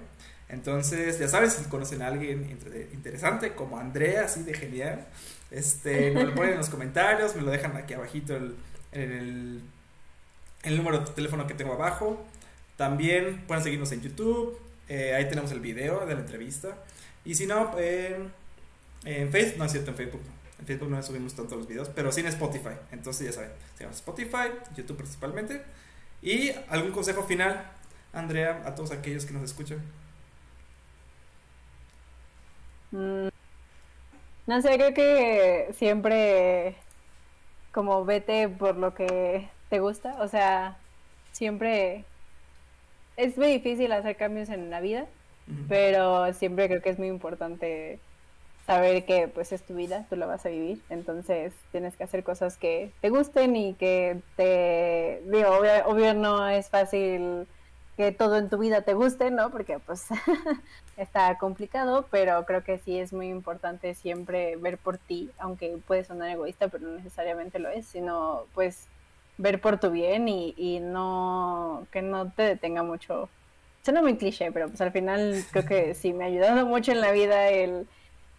[0.49, 2.49] Entonces, ya sabes, si conocen a alguien
[2.93, 5.05] interesante como Andrea, así de genial,
[5.51, 8.55] este, me lo ponen en los comentarios, me lo dejan aquí abajito el,
[9.03, 9.61] el,
[10.63, 12.25] el número de teléfono que tengo abajo.
[12.77, 14.59] También pueden seguirnos en YouTube.
[14.89, 16.77] Eh, ahí tenemos el video de la entrevista.
[17.25, 20.23] Y si no, en Facebook, no es cierto, en Facebook
[20.59, 22.77] En Facebook no subimos tanto los videos, pero sí en Spotify.
[22.93, 25.63] Entonces ya saben, sigamos Spotify, YouTube principalmente.
[26.23, 27.71] Y algún consejo final,
[28.13, 29.81] Andrea, a todos aquellos que nos escuchan.
[32.91, 33.29] Mm,
[34.47, 36.77] no sé, creo que siempre
[37.77, 40.79] como vete por lo que te gusta, o sea,
[41.33, 42.07] siempre
[43.19, 45.05] es muy difícil hacer cambios en la vida,
[45.69, 47.99] pero siempre creo que es muy importante
[48.67, 52.25] saber que pues es tu vida, tú la vas a vivir, entonces tienes que hacer
[52.25, 55.51] cosas que te gusten y que te digo,
[55.85, 57.47] obvio no es fácil
[57.97, 59.51] que todo en tu vida te guste, ¿no?
[59.51, 60.07] Porque pues
[60.97, 66.05] está complicado, pero creo que sí es muy importante siempre ver por ti, aunque puede
[66.05, 68.87] sonar egoísta, pero no necesariamente lo es, sino pues
[69.39, 73.29] ver por tu bien y, y no que no te detenga mucho.
[73.83, 77.01] Suena muy cliché, pero pues al final creo que sí me ha ayudado mucho en
[77.01, 77.87] la vida el,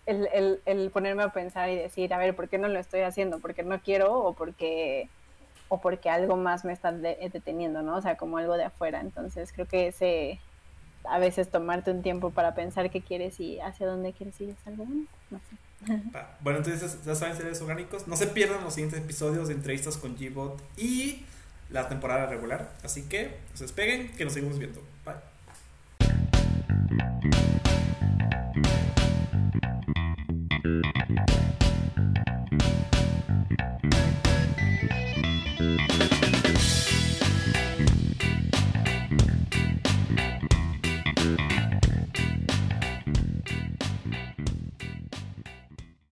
[0.05, 3.01] el, el, el ponerme a pensar y decir, a ver, ¿por qué no lo estoy
[3.01, 3.39] haciendo?
[3.39, 5.09] ¿Porque no quiero o porque
[5.69, 7.97] o porque algo más me está deteniendo, ¿no?
[7.97, 9.01] O sea, como algo de afuera.
[9.01, 10.39] Entonces creo que ese,
[11.03, 14.67] a veces tomarte un tiempo para pensar qué quieres y hacia dónde quieres ir es
[14.67, 15.55] algo bueno, no sé.
[16.41, 18.07] Bueno, entonces ya saben seres orgánicos.
[18.07, 21.23] No se pierdan los siguientes episodios de entrevistas con G-Bot y
[21.69, 22.71] la temporada regular.
[22.83, 24.81] Así que se despeguen, que nos seguimos viendo.
[25.05, 25.15] Bye.